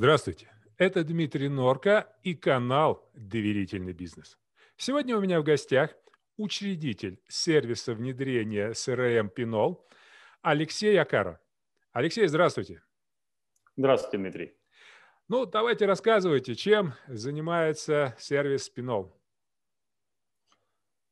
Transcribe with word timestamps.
Здравствуйте, 0.00 0.50
это 0.78 1.04
Дмитрий 1.04 1.50
Норка 1.50 2.16
и 2.22 2.34
канал 2.34 3.10
«Доверительный 3.12 3.92
бизнес». 3.92 4.38
Сегодня 4.78 5.14
у 5.14 5.20
меня 5.20 5.38
в 5.38 5.44
гостях 5.44 5.94
учредитель 6.38 7.20
сервиса 7.28 7.92
внедрения 7.92 8.70
CRM 8.70 9.30
Pinol 9.30 9.78
Алексей 10.40 10.98
Акара. 10.98 11.38
Алексей, 11.92 12.26
здравствуйте. 12.28 12.82
Здравствуйте, 13.76 14.16
Дмитрий. 14.16 14.56
Ну, 15.28 15.44
давайте 15.44 15.84
рассказывайте, 15.84 16.54
чем 16.54 16.94
занимается 17.06 18.16
сервис 18.18 18.72
Pinol. 18.74 19.12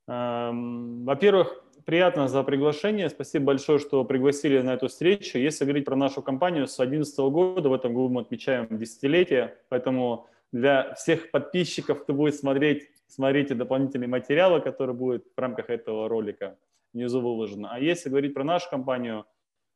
Эм, 0.06 1.04
во-первых, 1.04 1.62
приятно 1.88 2.28
за 2.28 2.42
приглашение. 2.42 3.08
Спасибо 3.08 3.46
большое, 3.46 3.78
что 3.78 4.04
пригласили 4.04 4.60
на 4.60 4.74
эту 4.74 4.88
встречу. 4.88 5.38
Если 5.38 5.64
говорить 5.64 5.86
про 5.86 5.96
нашу 5.96 6.20
компанию, 6.20 6.66
с 6.66 6.76
2011 6.76 7.18
года, 7.32 7.70
в 7.70 7.72
этом 7.72 7.94
году 7.94 8.10
мы 8.10 8.20
отмечаем 8.20 8.68
десятилетие, 8.76 9.56
поэтому 9.70 10.26
для 10.52 10.92
всех 10.96 11.30
подписчиков, 11.30 12.02
кто 12.02 12.12
будет 12.12 12.34
смотреть, 12.34 12.90
смотрите 13.06 13.54
дополнительные 13.54 14.06
материалы, 14.06 14.60
которые 14.60 14.94
будут 14.94 15.24
в 15.34 15.40
рамках 15.40 15.70
этого 15.70 16.10
ролика 16.10 16.58
внизу 16.92 17.22
выложены. 17.22 17.68
А 17.70 17.80
если 17.80 18.10
говорить 18.10 18.34
про 18.34 18.44
нашу 18.44 18.68
компанию, 18.68 19.24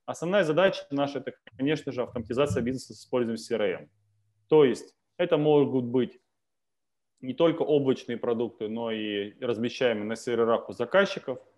основная 0.05 0.45
задача 0.45 0.85
наша– 0.91 1.19
это, 1.21 1.33
конечно 1.57 1.93
же, 1.93 2.03
автоматизация 2.03 2.63
бизнеса 2.63 2.93
с 2.93 3.01
использованием 3.01 3.41
CRM. 3.41 3.89
То 4.49 4.67
есть 4.67 4.95
это 5.17 5.39
могут 5.39 5.87
быть 5.87 6.21
не 7.23 7.33
только 7.33 7.63
облачные 7.63 8.19
продукты, 8.19 8.69
но 8.69 8.91
и 8.91 9.33
размещаемые 9.41 10.05
на 10.05 10.17
серверах 10.17 10.69
у 10.69 10.75
заказчиков– 10.75 11.39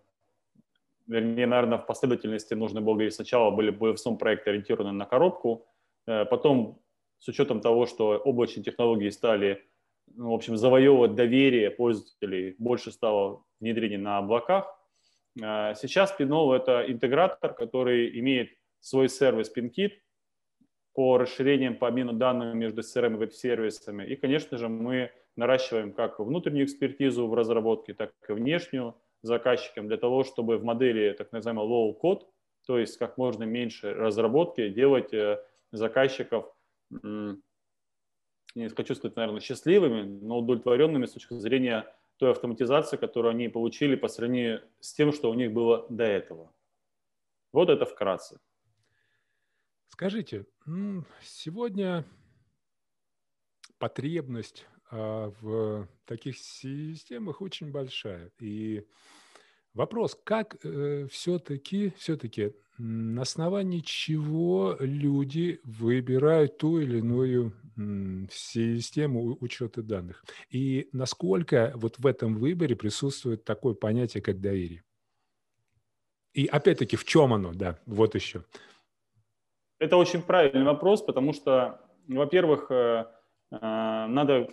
вернее, 1.07 1.47
наверное, 1.47 1.77
в 1.77 1.85
последовательности 1.85 2.53
нужно 2.53 2.81
было 2.81 2.93
говорить, 2.93 3.13
сначала 3.13 3.51
были 3.51 3.69
бы 3.69 3.93
в 3.93 3.97
самом 3.97 4.17
проекте 4.17 4.51
ориентированы 4.51 4.91
на 4.91 5.05
коробку, 5.05 5.67
э, 6.07 6.25
потом 6.25 6.81
с 7.19 7.27
учетом 7.27 7.61
того, 7.61 7.85
что 7.85 8.17
облачные 8.17 8.63
технологии 8.63 9.09
стали, 9.09 9.63
ну, 10.07 10.31
в 10.31 10.33
общем, 10.33 10.57
завоевывать 10.57 11.15
доверие 11.15 11.71
пользователей, 11.71 12.55
больше 12.57 12.91
стало 12.91 13.43
внедрений 13.59 13.97
на 13.97 14.17
облаках. 14.17 14.67
Э, 15.41 15.73
сейчас 15.75 16.15
Pinol– 16.17 16.55
это 16.55 16.85
интегратор, 16.87 17.53
который 17.53 18.19
имеет 18.19 18.49
свой 18.79 19.09
сервис 19.09 19.51
PinKit 19.55 19.91
по 20.93 21.17
расширениям 21.17 21.75
по 21.75 21.87
обмену 21.87 22.13
данными 22.13 22.57
между 22.57 22.81
CRM 22.81 23.13
и 23.13 23.17
веб-сервисами. 23.17 24.05
И, 24.05 24.15
конечно 24.15 24.57
же, 24.57 24.69
мы 24.69 25.11
наращиваем 25.35 25.91
как 25.91 26.19
внутреннюю 26.19 26.65
экспертизу 26.65 27.27
в 27.27 27.33
разработке, 27.33 27.93
так 27.93 28.13
и 28.29 28.31
внешнюю 28.31 28.95
заказчикам 29.25 29.87
для 29.87 29.97
того, 29.97 30.23
чтобы 30.23 30.57
в 30.57 30.63
модели 30.63 31.13
так 31.13 31.31
называемый 31.31 31.65
low 31.65 31.95
code, 32.01 32.25
то 32.65 32.79
есть 32.79 32.97
как 32.97 33.17
можно 33.17 33.43
меньше 33.43 33.93
разработки, 33.93 34.69
делать 34.69 35.13
э, 35.13 35.43
заказчиков, 35.71 36.51
не 36.91 38.69
хочу 38.69 38.95
сказать, 38.95 39.15
наверное, 39.17 39.41
счастливыми, 39.41 40.03
но 40.03 40.39
удовлетворенными 40.39 41.05
с 41.05 41.11
точки 41.11 41.33
зрения 41.33 41.93
той 42.17 42.31
автоматизации, 42.31 42.97
которую 42.97 43.31
они 43.31 43.49
получили 43.49 43.95
по 43.95 44.07
сравнению 44.07 44.61
с 44.79 44.93
тем, 44.93 45.11
что 45.11 45.29
у 45.29 45.33
них 45.33 45.51
было 45.51 45.85
до 45.89 46.05
этого. 46.05 46.53
Вот 47.51 47.69
это 47.69 47.85
вкратце. 47.85 48.39
Скажите, 49.87 50.45
сегодня 51.21 52.05
потребность 53.77 54.65
а, 54.91 55.31
в 55.41 55.87
таких 56.05 56.37
системах 56.37 57.41
очень 57.41 57.71
большая. 57.71 58.31
И 58.39 58.85
вопрос, 59.75 60.17
как 60.23 60.57
э, 60.63 61.07
все-таки, 61.11 61.93
все-таки 61.97 62.53
на 62.77 63.21
основании 63.21 63.79
чего 63.81 64.75
люди 64.79 65.59
выбирают 65.63 66.57
ту 66.57 66.79
или 66.79 66.97
иную 66.99 67.53
систему 68.31 69.37
учета 69.39 69.83
данных? 69.83 70.25
И 70.49 70.89
насколько 70.91 71.73
вот 71.75 71.99
в 71.99 72.07
этом 72.07 72.35
выборе 72.35 72.75
присутствует 72.75 73.43
такое 73.43 73.75
понятие, 73.75 74.23
как 74.23 74.41
доверие? 74.41 74.83
И 76.33 76.47
опять-таки, 76.47 76.97
в 76.97 77.05
чем 77.05 77.33
оно, 77.33 77.53
да, 77.53 77.79
вот 77.85 78.15
еще. 78.15 78.43
Это 79.79 79.97
очень 79.97 80.21
правильный 80.21 80.65
вопрос, 80.65 81.01
потому 81.01 81.31
что, 81.33 81.81
во-первых, 82.07 82.71
э, 82.71 83.05
э, 83.51 83.57
надо 83.61 84.49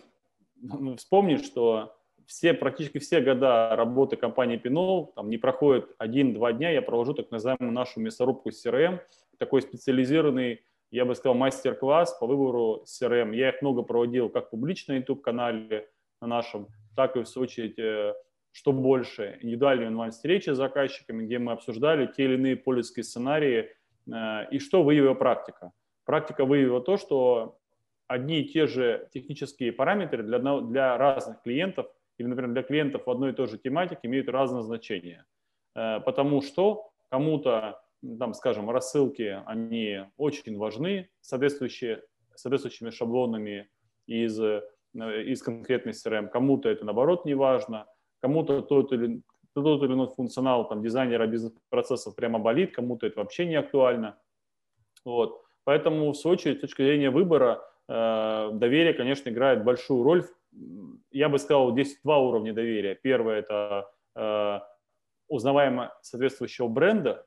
вспомнить, 0.96 1.44
что 1.44 1.96
все, 2.32 2.54
практически 2.54 2.98
все 2.98 3.20
года 3.20 3.76
работы 3.76 4.16
компании 4.16 4.59
Pinol 4.59 5.12
там 5.15 5.28
не 5.28 5.37
проходит 5.37 5.94
один-два 5.98 6.54
дня, 6.54 6.70
я 6.70 6.81
провожу 6.81 7.12
так 7.12 7.31
называемую 7.31 7.72
нашу 7.72 8.00
мясорубку 8.00 8.48
CRM, 8.48 9.00
такой 9.38 9.60
специализированный, 9.60 10.62
я 10.91 11.04
бы 11.04 11.15
сказал, 11.15 11.34
мастер-класс 11.34 12.16
по 12.19 12.26
выбору 12.26 12.84
CRM. 12.87 13.34
Я 13.37 13.50
их 13.50 13.60
много 13.60 13.82
проводил 13.82 14.31
как 14.31 14.48
публично 14.48 14.94
на 14.94 14.98
YouTube-канале 14.98 15.91
на 16.22 16.26
нашем, 16.26 16.69
так 16.97 17.16
и 17.16 17.22
в 17.22 17.37
очередь, 17.37 17.78
э, 17.78 18.15
что 18.50 18.72
больше, 18.72 19.38
индивидуальные 19.43 19.88
онлайн-встречи 19.88 20.50
с 20.50 20.56
заказчиками, 20.56 21.26
где 21.26 21.38
мы 21.38 21.53
обсуждали 21.53 22.06
те 22.06 22.25
или 22.25 22.34
иные 22.37 22.56
пользовательские 22.56 23.04
сценарии 23.04 23.69
э, 24.10 24.49
и 24.50 24.59
что 24.59 24.82
выявила 24.82 25.14
практика. 25.14 25.72
Практика 26.06 26.47
выявила 26.47 26.81
то, 26.81 26.97
что 26.97 27.59
одни 28.06 28.41
и 28.41 28.49
те 28.49 28.66
же 28.66 29.09
технические 29.12 29.70
параметры 29.72 30.22
для, 30.22 30.38
для 30.38 30.97
разных 30.97 31.43
клиентов 31.43 31.88
или, 32.18 32.26
например, 32.26 32.52
для 32.52 32.62
клиентов 32.62 33.06
в 33.06 33.10
одной 33.10 33.30
и 33.30 33.34
той 33.34 33.46
же 33.46 33.58
тематике 33.58 34.00
имеют 34.04 34.28
разное 34.28 34.62
значение. 34.62 35.24
Э, 35.74 36.00
потому 36.00 36.42
что 36.42 36.90
кому-то, 37.10 37.82
там, 38.18 38.34
скажем, 38.34 38.70
рассылки, 38.70 39.42
они 39.46 40.00
очень 40.16 40.56
важны, 40.56 41.08
соответствующие, 41.20 42.02
соответствующими 42.34 42.90
шаблонами 42.90 43.68
из, 44.06 44.40
э, 44.40 44.62
из 44.94 45.42
конкретной 45.42 45.92
CRM. 45.92 46.28
Кому-то 46.28 46.68
это, 46.68 46.84
наоборот, 46.84 47.24
не 47.24 47.34
важно. 47.34 47.86
Кому-то 48.20 48.62
тот 48.62 48.92
или, 48.92 49.22
тот 49.54 49.82
или 49.82 49.92
иной 49.92 50.08
функционал 50.08 50.68
там, 50.68 50.82
дизайнера 50.82 51.26
бизнес-процессов 51.26 52.14
прямо 52.14 52.38
болит, 52.38 52.74
кому-то 52.74 53.06
это 53.06 53.20
вообще 53.20 53.46
не 53.46 53.56
актуально. 53.56 54.18
Вот. 55.04 55.42
Поэтому, 55.64 56.12
в 56.12 56.16
свою 56.16 56.34
очередь, 56.34 56.58
с 56.58 56.60
точки 56.60 56.82
зрения 56.82 57.10
выбора, 57.10 57.62
Э, 57.88 58.50
доверие, 58.52 58.94
конечно, 58.94 59.28
играет 59.28 59.64
большую 59.64 60.02
роль. 60.02 60.24
Я 61.12 61.28
бы 61.28 61.38
сказал, 61.38 61.72
здесь 61.72 62.00
два 62.02 62.18
уровня 62.18 62.52
доверия. 62.52 62.94
Первое– 62.94 63.38
это 63.40 63.90
э, 64.14 64.60
узнаваемость 65.28 65.92
соответствующего 66.02 66.68
бренда, 66.68 67.26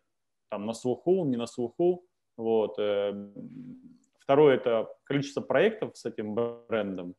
там 0.50 0.66
на 0.66 0.74
слуху, 0.74 1.26
не 1.26 1.38
на 1.38 1.46
слуху. 1.46 2.06
Вот. 2.38 2.80
Э, 2.80 3.14
второе– 4.20 4.56
это 4.58 4.90
количество 5.04 5.42
проектов 5.42 5.96
с 5.98 6.06
этим 6.06 6.34
брендом, 6.36 7.16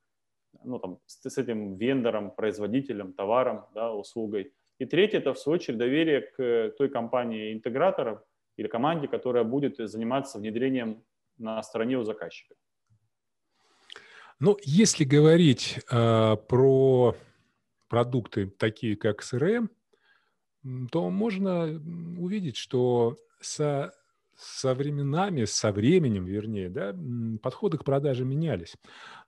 ну, 0.65 0.79
там, 0.79 0.99
с, 1.07 1.29
с 1.29 1.39
этим 1.39 1.77
вендором, 1.77 2.31
производителем, 2.31 3.13
товаром, 3.13 3.67
да, 3.75 3.95
услугой. 3.95 4.53
И 4.79 4.87
третье– 4.87 5.19
это, 5.21 5.33
в 5.35 5.39
свою 5.39 5.55
очередь, 5.55 5.79
доверие 5.79 6.21
к 6.21 6.75
той 6.77 6.89
компании-интеграторам 6.89 8.21
или 8.57 8.69
команде, 8.69 9.09
которая 9.09 9.45
будет 9.45 9.77
заниматься 9.77 10.39
внедрением 10.39 11.05
на 11.39 11.63
стороне 11.63 11.99
у 11.99 12.05
заказчика. 12.05 12.55
Ну, 14.39 14.59
если 14.63 15.05
говорить 15.05 15.81
э, 15.91 16.37
про 16.49 17.17
продукты, 17.89 18.47
такие 18.47 18.97
как 18.97 19.23
CRM, 19.23 19.69
то 20.91 21.11
можно 21.11 21.65
увидеть, 22.19 22.57
что 22.57 23.17
со, 23.41 23.93
со 24.37 24.75
временами, 24.75 25.45
со 25.45 25.73
временем, 25.73 26.25
вернее, 26.25 26.69
да, 26.69 26.95
подходы 27.43 27.79
к 27.79 27.85
продаже 27.85 28.25
менялись. 28.25 28.75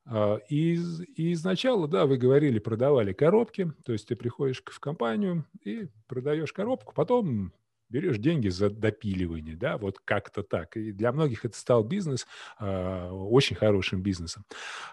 А, 0.05 0.39
и, 0.49 0.75
и 1.17 1.33
изначально, 1.33 1.87
да, 1.87 2.07
вы 2.07 2.19
говорили, 2.19 2.59
продавали 2.59 3.13
коробки, 3.13 3.73
то 3.85 3.93
есть 3.93 4.09
ты 4.09 4.17
приходишь 4.17 4.63
в 4.65 4.81
компанию 4.81 5.47
и 5.63 5.89
продаешь 6.07 6.53
коробку, 6.53 6.93
потом 6.95 7.53
берешь 7.89 8.19
деньги 8.19 8.49
за 8.49 8.71
допиливание, 8.71 9.57
да, 9.57 9.79
вот 9.79 9.99
как-то 10.05 10.43
так. 10.43 10.77
И 10.77 10.93
для 10.93 11.13
многих 11.13 11.45
это 11.45 11.57
стал 11.57 11.85
бизнес, 11.85 12.27
э, 12.61 13.09
очень 13.11 13.57
хорошим 13.57 14.03
бизнесом. 14.03 14.45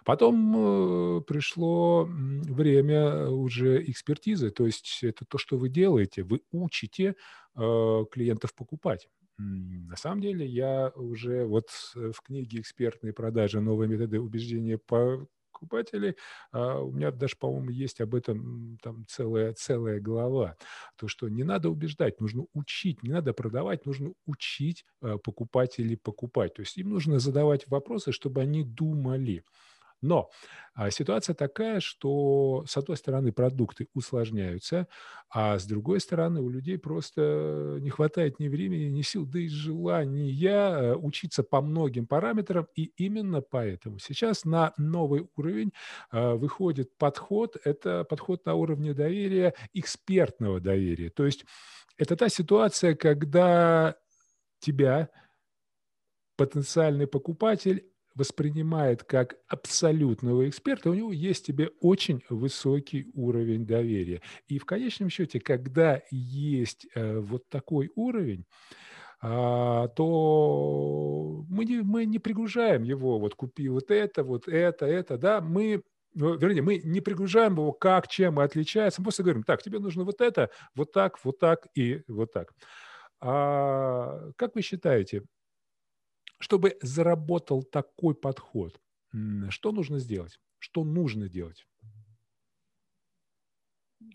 Потом 0.04 1.18
э, 1.20 1.22
пришло 1.22 2.08
время 2.10 3.28
уже 3.28 3.84
экспертизы, 3.90 4.50
то 4.52 4.66
есть 4.66 5.00
это 5.04 5.26
то, 5.26 5.38
что 5.38 5.58
вы 5.58 5.70
делаете, 5.70 6.24
вы 6.24 6.42
учите 6.52 7.16
э, 7.56 8.06
клиентов 8.12 8.54
покупать. 8.56 9.08
На 9.38 9.98
самом 9.98 10.22
деле 10.22 10.46
я 10.46 10.94
уже 10.96 11.46
вот 11.46 11.68
в 11.94 12.22
книге 12.24 12.62
«Экспертные 12.62 13.12
продажи. 13.12 13.60
Новые 13.60 13.90
методы 13.90 14.22
убеждения 14.22 14.78
по 14.78 15.28
покупателей. 15.56 16.16
А 16.52 16.80
у 16.80 16.92
меня 16.92 17.12
даже, 17.12 17.36
по-моему, 17.38 17.70
есть 17.70 18.02
об 18.02 18.14
этом 18.16 18.78
там 18.82 19.06
целая, 19.08 19.54
целая 19.54 20.00
глава. 20.00 20.58
То, 20.98 21.08
что 21.08 21.30
не 21.30 21.44
надо 21.44 21.70
убеждать, 21.70 22.20
нужно 22.20 22.46
учить, 22.54 23.04
не 23.04 23.12
надо 23.12 23.34
продавать, 23.34 23.86
нужно 23.86 24.14
учить 24.26 24.86
а, 25.02 25.18
покупателей 25.18 25.98
покупать. 25.98 26.54
То 26.54 26.62
есть 26.62 26.78
им 26.78 26.90
нужно 26.90 27.20
задавать 27.20 27.68
вопросы, 27.68 28.12
чтобы 28.12 28.42
они 28.42 28.64
думали. 28.64 29.44
Но 30.06 30.30
а, 30.74 30.92
ситуация 30.92 31.34
такая, 31.34 31.80
что 31.80 32.66
с 32.68 32.76
одной 32.76 32.98
стороны 32.98 33.32
продукты 33.32 33.88
усложняются, 33.94 34.88
а 35.30 35.58
с 35.58 35.66
другой 35.66 36.02
стороны 36.02 36.42
у 36.42 36.50
людей 36.50 36.78
просто 36.78 37.78
не 37.80 37.90
хватает 37.90 38.40
ни 38.40 38.50
времени, 38.50 38.90
ни 38.90 39.02
сил, 39.02 39.26
да 39.26 39.40
и 39.40 39.48
желания 39.48 40.34
э, 40.34 40.96
учиться 40.96 41.44
по 41.44 41.62
многим 41.62 42.08
параметрам. 42.08 42.68
И 42.76 42.92
именно 42.98 43.42
поэтому 43.42 44.00
сейчас 44.00 44.44
на 44.44 44.74
новый 44.78 45.30
уровень 45.38 45.72
а, 46.12 46.36
выходит 46.36 46.98
подход, 46.98 47.56
это 47.64 48.04
подход 48.04 48.46
на 48.46 48.56
уровне 48.56 48.94
доверия, 48.94 49.54
экспертного 49.74 50.60
доверия. 50.60 51.10
То 51.10 51.26
есть 51.26 51.46
это 51.98 52.18
та 52.18 52.28
ситуация, 52.28 52.96
когда 52.96 53.96
тебя 54.60 55.10
потенциальный 56.36 57.08
покупатель 57.08 57.90
воспринимает 58.16 59.04
как 59.04 59.36
абсолютного 59.48 60.48
эксперта, 60.50 60.90
у 60.90 60.94
него 60.94 61.12
есть 61.12 61.46
тебе 61.46 61.70
очень 61.82 62.24
высокий 62.30 63.12
уровень 63.14 63.66
доверия. 63.66 64.22
И 64.48 64.58
в 64.58 64.66
конечном 64.66 65.10
счете, 65.10 65.40
когда 65.40 66.02
есть 66.10 66.88
э, 66.96 67.20
вот 67.20 67.48
такой 67.50 67.92
уровень, 67.96 68.46
а, 69.22 69.88
то 69.90 71.46
мы 71.50 71.66
не, 71.66 71.82
мы 71.82 72.06
не 72.06 72.20
пригружаем 72.20 72.84
его, 72.84 73.20
вот 73.20 73.36
купи 73.36 73.70
вот 73.70 73.90
это, 73.90 74.24
вот 74.24 74.48
это, 74.48 74.86
это, 74.86 75.18
да, 75.18 75.42
мы 75.42 75.82
ну, 76.14 76.36
вернее, 76.36 76.62
мы 76.62 76.78
не 76.78 77.02
пригружаем 77.02 77.54
его, 77.54 77.74
как, 77.74 78.08
чем 78.08 78.40
отличается, 78.40 79.02
мы 79.02 79.06
просто 79.06 79.24
говорим, 79.24 79.44
так, 79.44 79.62
тебе 79.62 79.80
нужно 79.80 80.06
вот 80.06 80.22
это, 80.22 80.50
вот 80.74 80.94
так, 80.94 81.24
вот 81.26 81.40
так 81.40 81.68
и 81.76 82.04
вот 82.08 82.32
так. 82.32 82.54
А, 83.20 84.32
как 84.38 84.56
вы 84.56 84.62
считаете, 84.62 85.24
чтобы 86.40 86.78
заработал 86.82 87.64
такой 87.64 88.16
подход, 88.16 88.80
что 89.50 89.72
нужно 89.72 90.00
сделать? 90.00 90.40
Что 90.60 90.84
нужно 90.84 91.30
делать? 91.30 91.66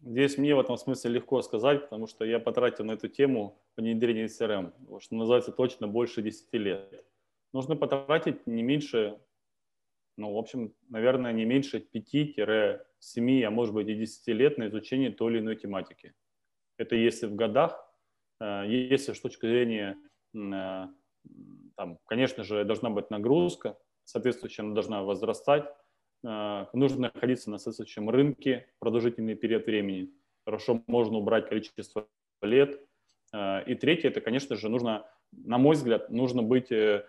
Здесь 0.02 0.38
мне 0.38 0.54
в 0.54 0.60
этом 0.60 0.76
смысле 0.76 1.12
легко 1.12 1.42
сказать, 1.42 1.82
потому 1.82 2.06
что 2.06 2.24
я 2.24 2.38
потратил 2.38 2.84
на 2.84 2.92
эту 2.92 3.08
тему 3.08 3.60
внедрение 3.76 4.26
CRM, 4.26 4.72
что 5.00 5.14
называется 5.14 5.52
точно 5.52 5.88
больше 5.88 6.22
10 6.22 6.52
лет. 6.54 7.04
Нужно 7.52 7.76
потратить 7.76 8.46
не 8.46 8.62
меньше, 8.62 9.18
ну, 10.16 10.32
в 10.34 10.38
общем, 10.38 10.74
наверное, 10.88 11.32
не 11.32 11.44
меньше 11.44 11.78
5-7, 11.78 13.42
а 13.44 13.50
может 13.50 13.74
быть 13.74 13.88
и 13.88 13.94
10 13.94 14.28
лет 14.28 14.58
на 14.58 14.68
изучение 14.68 15.10
той 15.10 15.32
или 15.32 15.40
иной 15.40 15.56
тематики. 15.56 16.14
Это 16.76 16.94
если 16.94 17.26
в 17.26 17.34
годах, 17.34 17.78
э, 18.40 18.64
если 18.68 19.12
с 19.12 19.20
точки 19.20 19.46
зрения 19.46 19.98
э, 20.34 20.86
там, 21.80 21.98
конечно 22.04 22.44
же, 22.44 22.62
должна 22.66 22.90
быть 22.90 23.08
нагрузка, 23.08 23.78
соответствующая 24.04 24.64
она 24.64 24.74
должна 24.74 25.02
возрастать, 25.02 25.64
э, 26.22 26.66
нужно 26.74 27.10
находиться 27.10 27.50
на 27.50 27.56
соответствующем 27.56 28.10
рынке 28.10 28.66
продолжительный 28.80 29.34
период 29.34 29.64
времени. 29.64 30.10
Хорошо 30.44 30.82
можно 30.86 31.16
убрать 31.16 31.48
количество 31.48 32.06
лет. 32.42 32.78
Э, 33.32 33.64
и 33.64 33.74
третье, 33.76 34.08
это, 34.08 34.20
конечно 34.20 34.56
же, 34.56 34.68
нужно, 34.68 35.06
на 35.32 35.56
мой 35.56 35.74
взгляд, 35.74 36.10
нужно 36.10 36.42
быть, 36.42 36.70
э, 36.70 37.06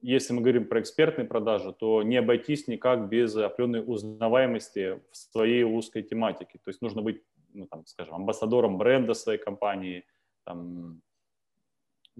если 0.00 0.32
мы 0.32 0.42
говорим 0.42 0.68
про 0.68 0.80
экспертные 0.80 1.26
продажи, 1.26 1.72
то 1.72 2.04
не 2.04 2.16
обойтись 2.16 2.68
никак 2.68 3.08
без 3.08 3.34
определенной 3.34 3.82
узнаваемости 3.84 5.00
в 5.10 5.16
своей 5.16 5.64
узкой 5.64 6.04
тематике. 6.04 6.60
То 6.62 6.68
есть 6.68 6.80
нужно 6.80 7.02
быть, 7.02 7.24
ну, 7.54 7.66
там, 7.66 7.84
скажем, 7.86 8.14
амбассадором 8.14 8.78
бренда 8.78 9.14
своей 9.14 9.40
компании, 9.40 10.04
там, 10.44 11.02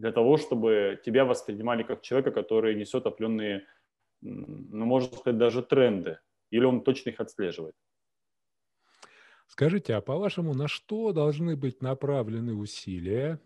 для 0.00 0.12
того, 0.12 0.36
чтобы 0.36 1.00
тебя 1.04 1.24
воспринимали 1.24 1.82
как 1.82 2.02
человека, 2.02 2.30
который 2.32 2.74
несет 2.74 3.06
определенные, 3.06 3.66
ну, 4.22 4.84
можно 4.86 5.16
сказать, 5.16 5.38
даже 5.38 5.62
тренды, 5.62 6.18
или 6.50 6.64
он 6.64 6.82
точно 6.82 7.10
их 7.10 7.20
отслеживает. 7.20 7.74
Скажите, 9.46 9.94
а 9.94 10.00
по-вашему, 10.00 10.54
на 10.54 10.68
что 10.68 11.12
должны 11.12 11.56
быть 11.56 11.82
направлены 11.82 12.54
усилия, 12.54 13.40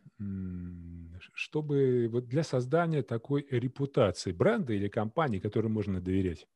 чтобы 1.32 2.08
вот 2.10 2.26
для 2.28 2.42
создания 2.42 3.02
такой 3.02 3.46
репутации 3.50 4.32
бренда 4.32 4.74
или 4.74 4.88
компании, 4.88 5.38
которой 5.40 5.68
можно 5.68 6.00
доверять? 6.00 6.46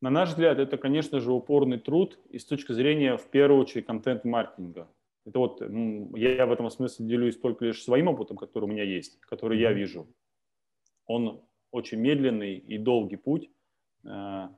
На 0.00 0.10
наш 0.10 0.30
взгляд, 0.30 0.58
это, 0.58 0.78
конечно 0.78 1.20
же, 1.20 1.30
упорный 1.30 1.78
труд 1.78 2.18
и 2.30 2.38
с 2.38 2.44
точки 2.44 2.72
зрения, 2.72 3.16
в 3.16 3.30
первую 3.30 3.60
очередь, 3.60 3.86
контент-маркетинга. 3.86 4.88
Это 5.24 5.38
вот, 5.38 5.60
я 5.60 6.46
в 6.46 6.52
этом 6.52 6.68
смысле 6.70 7.06
делюсь 7.06 7.38
только 7.38 7.66
лишь 7.66 7.82
своим 7.82 8.08
опытом, 8.08 8.36
который 8.36 8.64
у 8.64 8.68
меня 8.68 8.82
есть, 8.82 9.20
который 9.20 9.60
я 9.60 9.72
вижу. 9.72 10.08
Он 11.06 11.44
очень 11.70 11.98
медленный 11.98 12.56
и 12.56 12.76
долгий 12.78 13.16
путь. 13.16 13.50
Э, 14.04 14.48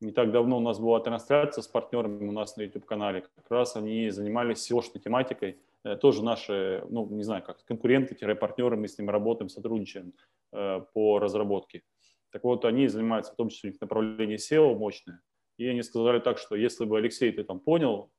не 0.00 0.12
так 0.12 0.30
давно 0.30 0.58
у 0.58 0.60
нас 0.60 0.78
была 0.78 1.00
трансляция 1.00 1.62
с 1.62 1.68
партнерами 1.68 2.28
у 2.28 2.32
нас 2.32 2.56
на 2.56 2.62
YouTube-канале. 2.62 3.22
Как 3.34 3.50
раз 3.50 3.76
они 3.76 4.10
занимались 4.10 4.70
SEO-шной 4.70 5.00
тематикой. 5.02 5.58
Э, 5.84 5.96
тоже 5.96 6.22
наши, 6.22 6.84
ну, 6.90 7.08
не 7.10 7.22
знаю, 7.22 7.42
как 7.42 7.64
конкуренты-партнеры, 7.64 8.76
мы 8.76 8.88
с 8.88 8.98
ними 8.98 9.10
работаем, 9.10 9.48
сотрудничаем 9.48 10.12
э, 10.52 10.80
по 10.92 11.18
разработке. 11.18 11.82
Так 12.30 12.44
вот, 12.44 12.64
они 12.64 12.88
занимаются 12.88 13.32
в 13.32 13.36
том 13.36 13.48
числе 13.48 13.70
их 13.70 13.80
направление 13.80 14.36
SEO 14.36 14.74
мощное. 14.76 15.20
И 15.58 15.66
они 15.66 15.82
сказали 15.82 16.20
так, 16.20 16.38
что 16.38 16.56
если 16.56 16.84
бы, 16.84 16.96
Алексей, 16.96 17.32
ты 17.32 17.42
там 17.42 17.60
понял 17.60 18.10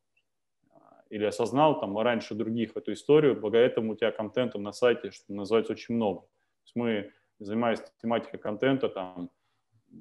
или 1.11 1.25
осознал 1.25 1.79
там 1.79 1.97
раньше 1.97 2.35
других 2.35 2.71
эту 2.75 2.93
историю, 2.93 3.39
благодаря 3.39 3.67
этому 3.67 3.91
у 3.91 3.95
тебя 3.95 4.11
контента 4.11 4.57
на 4.57 4.71
сайте, 4.71 5.11
что 5.11 5.33
называется, 5.33 5.73
очень 5.73 5.95
много. 5.95 6.21
То 6.21 6.27
есть 6.65 6.75
мы, 6.75 7.11
занимаясь 7.39 7.83
тематикой 8.01 8.39
контента, 8.39 8.87
там, 8.87 9.29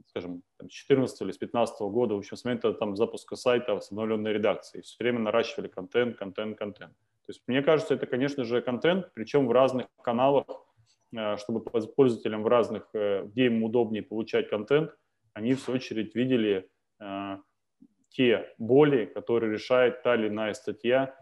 скажем, 0.07 0.45
с 0.61 0.71
14 0.71 1.21
или 1.23 1.33
с 1.33 1.39
15 1.39 1.81
года, 1.81 2.15
в 2.15 2.19
общем, 2.19 2.37
с 2.37 2.45
момента 2.45 2.73
там, 2.73 2.95
запуска 2.95 3.35
сайта 3.35 3.81
с 3.81 3.91
обновленной 3.91 4.33
редакцией, 4.33 4.85
все 4.85 4.97
время 5.01 5.19
наращивали 5.19 5.67
контент, 5.67 6.17
контент, 6.17 6.57
контент. 6.57 6.93
То 6.93 7.33
есть 7.33 7.43
мне 7.49 7.61
кажется, 7.61 7.95
это, 7.95 8.07
конечно 8.07 8.45
же, 8.45 8.63
контент, 8.63 9.13
причем 9.13 9.49
в 9.49 9.53
разных 9.53 9.89
каналах, 10.03 10.47
э, 11.13 11.37
чтобы 11.39 11.61
пользователям 11.61 12.45
в 12.45 12.47
разных, 12.47 12.89
э, 12.93 13.25
где 13.25 13.47
им 13.47 13.65
удобнее 13.65 14.05
получать 14.05 14.49
контент, 14.49 14.97
они 15.33 15.55
в 15.55 15.61
свою 15.61 15.79
очередь 15.79 16.15
видели 16.15 16.71
э, 17.01 17.37
те 18.11 18.53
боли, 18.59 19.07
которые 19.07 19.53
решает 19.53 20.03
та 20.03 20.15
или 20.15 20.29
иная 20.29 20.55
статья. 20.55 21.17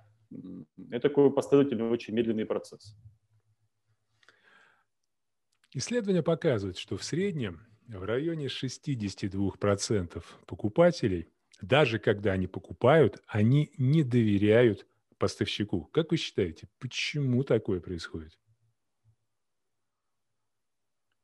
Это 0.91 1.09
такой 1.09 1.33
последовательный, 1.33 1.91
очень 1.91 2.15
медленный 2.15 2.47
процесс. 2.47 2.97
Исследования 5.73 6.23
показывают, 6.23 6.79
что 6.79 6.97
в 6.97 7.05
среднем 7.05 7.61
в 7.87 8.05
районе 8.05 8.47
62% 8.47 10.25
покупателей, 10.47 11.29
даже 11.61 11.99
когда 11.99 12.33
они 12.33 12.47
покупают, 12.47 13.23
они 13.27 13.71
не 13.79 14.03
доверяют 14.03 14.87
поставщику. 15.19 15.85
Как 15.93 16.11
вы 16.11 16.17
считаете, 16.17 16.69
почему 16.79 17.43
такое 17.45 17.81
происходит? 17.81 18.39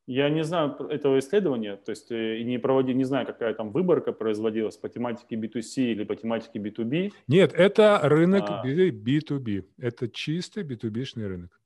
Я 0.06 0.28
не 0.28 0.44
знаю 0.44 0.76
этого 0.90 1.18
исследования, 1.18 1.76
то 1.76 1.90
есть 1.90 2.10
э, 2.10 2.42
не 2.42 2.58
проводи, 2.58 2.92
не 2.92 3.04
знаю, 3.04 3.26
какая 3.26 3.54
там 3.54 3.72
выборка 3.72 4.12
производилась 4.12 4.76
по 4.76 4.90
тематике 4.90 5.36
B2C 5.36 5.92
или 5.92 6.04
по 6.04 6.14
тематике 6.14 6.58
B2B. 6.58 7.12
Нет, 7.26 7.54
это 7.54 8.00
рынок 8.02 8.44
а... 8.48 8.62
B2B. 8.66 9.64
Это 9.78 10.08
чистый 10.08 10.62
B2B-шный 10.62 11.26
рынок. 11.26 11.58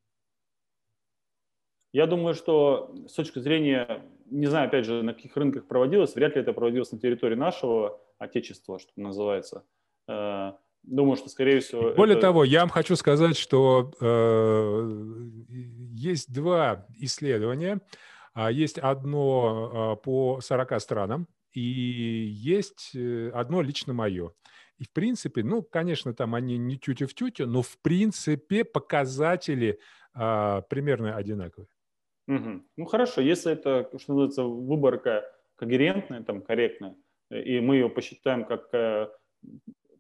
Я 1.93 2.07
думаю, 2.07 2.35
что 2.35 2.95
с 3.09 3.15
точки 3.15 3.41
зрения, 3.41 4.05
не 4.27 4.47
знаю, 4.47 4.69
опять 4.69 4.85
же, 4.85 5.03
на 5.03 5.15
каких 5.15 5.37
рынках 5.37 5.67
проводилось, 5.67 6.15
вряд 6.15 6.37
ли 6.37 6.43
это 6.43 6.53
проводилось 6.53 6.93
на 6.93 7.01
территории 7.01 7.35
нашего 7.35 8.01
отечества, 8.19 8.79
что 8.79 8.93
называется. 8.95 9.65
Э, 10.07 10.53
думаю, 10.85 11.17
что, 11.17 11.29
скорее 11.29 11.59
всего... 11.59 11.93
Более 11.95 12.17
это... 12.17 12.29
того, 12.29 12.45
я 12.45 12.61
вам 12.61 12.69
хочу 12.69 12.95
сказать, 12.95 13.37
что 13.37 13.91
э, 14.01 15.19
есть 15.95 16.33
два 16.33 16.87
исследования, 16.99 17.81
есть 18.47 18.79
одно 18.79 19.93
а, 19.93 19.97
по 19.97 20.41
40 20.41 20.81
странам, 20.81 21.27
и 21.53 21.61
есть 21.61 22.93
э, 22.95 23.31
одно 23.35 23.63
лично 23.63 23.93
мое. 23.93 24.33
И 24.79 24.85
в 24.85 24.93
принципе, 24.93 25.43
ну, 25.43 25.63
конечно, 25.63 26.15
там 26.15 26.35
они 26.35 26.57
не 26.57 26.79
тютю 26.79 27.09
в 27.09 27.15
тютю, 27.15 27.47
но 27.47 27.63
в 27.63 27.79
принципе 27.81 28.65
показатели 28.65 29.81
а, 30.15 30.63
примерно 30.63 31.17
одинаковые. 31.17 31.69
Угу. 32.29 32.63
Ну 32.77 32.85
хорошо, 32.85 33.21
если 33.21 33.53
это, 33.53 33.89
что 33.99 34.13
называется, 34.13 34.45
выборка 34.45 35.25
когерентная, 35.57 36.23
там, 36.23 36.43
корректная, 36.43 36.95
и 37.31 37.61
мы 37.61 37.77
ее 37.77 37.89
посчитаем 37.89 38.45
как 38.45 38.73
э, 38.73 39.09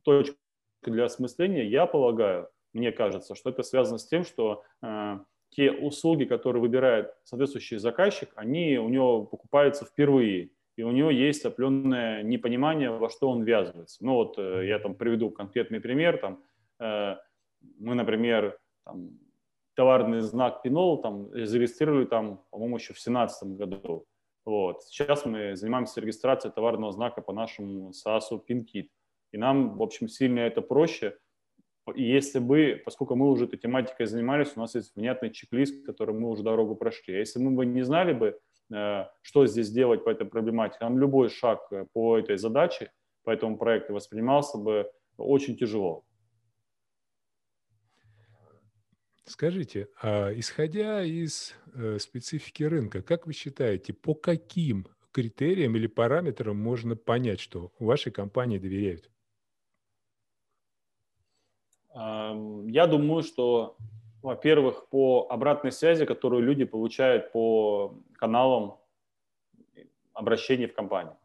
точку 0.02 0.36
для 0.82 1.06
осмысления, 1.06 1.64
я 1.64 1.86
полагаю, 1.86 2.48
мне 2.72 2.92
кажется, 2.92 3.34
что 3.34 3.50
это 3.50 3.62
связано 3.62 3.98
с 3.98 4.06
тем, 4.06 4.24
что 4.24 4.62
э, 4.82 5.18
те 5.50 5.72
услуги, 5.72 6.24
которые 6.24 6.62
выбирает 6.62 7.12
соответствующий 7.24 7.78
заказчик, 7.78 8.30
они 8.34 8.78
у 8.78 8.88
него 8.88 9.24
покупаются 9.24 9.84
впервые, 9.84 10.50
и 10.76 10.82
у 10.84 10.92
него 10.92 11.10
есть 11.10 11.44
определенное 11.44 12.22
непонимание, 12.22 12.90
во 12.90 13.10
что 13.10 13.28
он 13.30 13.42
ввязывается. 13.42 14.04
Ну 14.04 14.14
вот 14.14 14.38
э, 14.38 14.68
я 14.68 14.78
там 14.78 14.94
приведу 14.94 15.30
конкретный 15.30 15.80
пример. 15.80 16.18
Там, 16.18 16.44
э, 16.78 17.16
мы, 17.80 17.96
например, 17.96 18.56
там, 18.84 19.18
товарный 19.74 20.20
знак 20.20 20.62
Пинол 20.62 21.02
там, 21.02 21.30
зарегистрировали, 21.32 22.04
там, 22.04 22.44
по-моему, 22.50 22.76
еще 22.76 22.92
в 22.92 23.02
2017 23.02 23.56
году. 23.56 24.06
Вот. 24.44 24.84
Сейчас 24.84 25.26
мы 25.26 25.56
занимаемся 25.56 26.00
регистрацией 26.00 26.52
товарного 26.52 26.92
знака 26.92 27.22
по 27.22 27.32
нашему 27.32 27.92
САСу 27.92 28.42
PinKit. 28.48 28.88
И 29.32 29.36
нам, 29.36 29.76
в 29.76 29.82
общем, 29.82 30.08
сильно 30.08 30.40
это 30.40 30.62
проще. 30.62 31.18
Если 31.94 32.38
бы, 32.38 32.80
поскольку 32.84 33.14
мы 33.16 33.30
уже 33.30 33.44
этой 33.44 33.58
тематикой 33.58 34.06
занимались, 34.06 34.52
у 34.56 34.60
нас 34.60 34.74
есть 34.74 34.94
внятный 34.96 35.30
чек-лист, 35.30 35.84
который 35.84 36.14
мы 36.14 36.30
уже 36.30 36.42
дорогу 36.42 36.76
прошли. 36.76 37.14
А 37.14 37.18
если 37.18 37.38
мы 37.38 37.50
бы 37.50 37.66
не 37.66 37.82
знали 37.82 38.12
бы, 38.12 38.38
э, 38.72 39.04
что 39.22 39.46
здесь 39.46 39.70
делать 39.70 40.04
по 40.04 40.10
этой 40.10 40.26
проблематике, 40.26 40.78
нам 40.80 40.98
любой 40.98 41.28
шаг 41.28 41.60
э, 41.70 41.86
по 41.92 42.18
этой 42.18 42.36
задаче, 42.36 42.90
по 43.24 43.30
этому 43.30 43.58
проекту 43.58 43.94
воспринимался 43.94 44.58
бы 44.58 44.90
очень 45.16 45.56
тяжело. 45.56 46.04
Скажите, 49.24 49.88
а 50.00 50.32
исходя 50.32 51.04
из 51.04 51.54
э, 51.74 51.98
специфики 51.98 52.62
рынка, 52.62 53.02
как 53.02 53.26
вы 53.26 53.34
считаете, 53.34 53.92
по 53.92 54.14
каким 54.14 54.86
критериям 55.12 55.76
или 55.76 55.86
параметрам 55.86 56.56
можно 56.56 56.96
понять, 56.96 57.40
что 57.40 57.72
вашей 57.78 58.10
компании 58.10 58.58
доверяют? 58.58 59.10
Я 61.94 62.86
думаю, 62.86 63.22
что, 63.22 63.76
во-первых, 64.22 64.88
по 64.88 65.26
обратной 65.30 65.72
связи, 65.72 66.04
которую 66.04 66.42
люди 66.42 66.64
получают 66.64 67.32
по 67.32 67.94
каналам 68.14 68.78
обращений 70.12 70.66
в 70.66 70.74
компанию. 70.74 71.16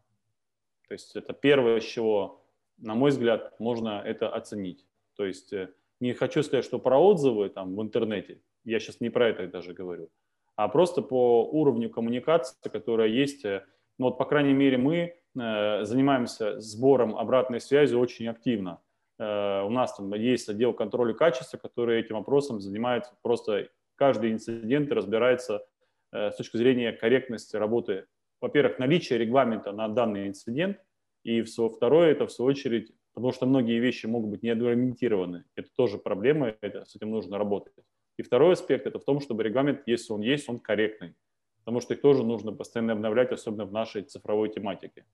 То 0.88 0.94
есть 0.94 1.16
это 1.16 1.32
первое, 1.32 1.80
с 1.80 1.84
чего, 1.84 2.44
на 2.78 2.94
мой 2.94 3.10
взгляд, 3.10 3.58
можно 3.58 4.00
это 4.04 4.28
оценить. 4.28 4.86
То 5.16 5.24
есть 5.24 5.52
э, 5.52 5.70
не 6.00 6.12
хочу 6.12 6.42
сказать, 6.42 6.64
что 6.64 6.78
про 6.78 6.98
отзывы 6.98 7.48
там 7.48 7.74
в 7.74 7.82
интернете, 7.82 8.40
я 8.64 8.78
сейчас 8.78 9.00
не 9.00 9.10
про 9.10 9.28
это 9.28 9.46
даже 9.46 9.72
говорю, 9.72 10.10
а 10.56 10.68
просто 10.68 11.02
по 11.02 11.44
уровню 11.44 11.90
коммуникации, 11.90 12.56
которая 12.68 13.08
есть. 13.08 13.44
Э, 13.44 13.64
ну 13.98 14.06
вот, 14.06 14.18
по 14.18 14.24
крайней 14.24 14.52
мере, 14.52 14.76
мы 14.76 15.16
э, 15.34 15.84
занимаемся 15.84 16.60
сбором 16.60 17.16
обратной 17.16 17.60
связи 17.60 17.94
очень 17.94 18.28
активно. 18.28 18.80
Э, 19.18 19.62
у 19.62 19.70
нас 19.70 19.94
там 19.94 20.12
есть 20.14 20.48
отдел 20.48 20.72
контроля 20.72 21.14
качества, 21.14 21.58
который 21.58 22.00
этим 22.00 22.16
вопросом 22.16 22.60
занимается 22.60 23.12
просто 23.22 23.68
каждый 23.96 24.32
инцидент 24.32 24.90
и 24.90 24.94
разбирается 24.94 25.64
э, 26.12 26.30
с 26.30 26.36
точки 26.36 26.56
зрения 26.56 26.92
корректности 26.92 27.56
работы. 27.56 28.06
Во-первых, 28.40 28.78
наличие 28.78 29.18
регламента 29.18 29.72
на 29.72 29.88
данный 29.88 30.28
инцидент, 30.28 30.78
и 31.22 31.42
второе, 31.42 32.10
это 32.10 32.26
в 32.26 32.32
свою 32.32 32.50
очередь 32.50 32.92
потому 33.14 33.32
что 33.32 33.46
многие 33.46 33.78
вещи 33.78 34.06
могут 34.06 34.30
быть 34.30 34.42
не 34.42 34.50
аргументированы. 34.50 35.44
Это 35.54 35.68
тоже 35.76 35.98
проблема, 35.98 36.54
это, 36.60 36.84
с 36.84 36.96
этим 36.96 37.10
нужно 37.10 37.38
работать. 37.38 37.72
И 38.16 38.22
второй 38.22 38.52
аспект– 38.52 38.86
это 38.86 38.98
в 38.98 39.04
том, 39.04 39.20
чтобы 39.20 39.42
регламент, 39.42 39.82
если 39.86 40.12
он 40.12 40.20
есть, 40.20 40.48
он 40.48 40.58
корректный, 40.58 41.14
потому 41.58 41.80
что 41.80 41.94
их 41.94 42.00
тоже 42.00 42.24
нужно 42.24 42.52
постоянно 42.52 42.92
обновлять, 42.92 43.32
особенно 43.32 43.64
в 43.64 43.72
нашей 43.72 44.02
цифровой 44.02 44.50
тематике. 44.50 45.06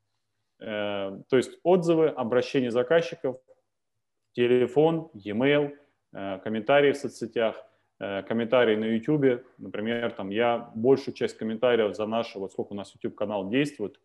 Э, 0.61 1.21
то 1.29 1.37
есть 1.37 1.59
отзывы, 1.63 2.09
обращения 2.09 2.71
заказчиков, 2.71 3.39
телефон, 4.33 5.11
e-mail, 5.15 5.77
э, 6.13 6.39
комментарии 6.39 6.93
в 6.93 6.97
соцсетях, 6.97 7.57
э, 7.99 8.23
комментарии 8.23 8.77
на 8.77 8.85
YouTube. 8.85 9.45
Например, 9.59 10.13
там 10.13 10.31
я 10.31 10.71
большую 10.75 11.15
часть 11.15 11.37
комментариев 11.37 11.97
за 11.97 12.07
наш, 12.07 12.35
вот 12.35 12.53
сколько 12.53 12.73
у 12.73 12.77
нас 12.77 12.95
YouTube-канал 12.95 13.49
действует, 13.49 14.01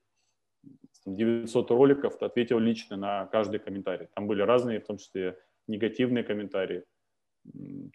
900 1.05 1.71
роликов, 1.71 2.21
ответил 2.21 2.59
лично 2.59 2.97
на 2.97 3.27
каждый 3.27 3.59
комментарий. 3.59 4.07
Там 4.15 4.27
были 4.27 4.41
разные, 4.41 4.79
в 4.79 4.85
том 4.85 4.97
числе 4.97 5.37
негативные 5.67 6.23
комментарии. 6.23 6.83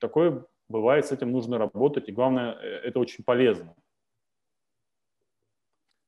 Такое 0.00 0.44
бывает, 0.68 1.06
с 1.06 1.12
этим 1.12 1.32
нужно 1.32 1.58
работать, 1.58 2.08
и 2.08 2.12
главное, 2.12 2.52
э, 2.52 2.66
это 2.84 3.00
очень 3.00 3.25
полезно. 3.25 3.75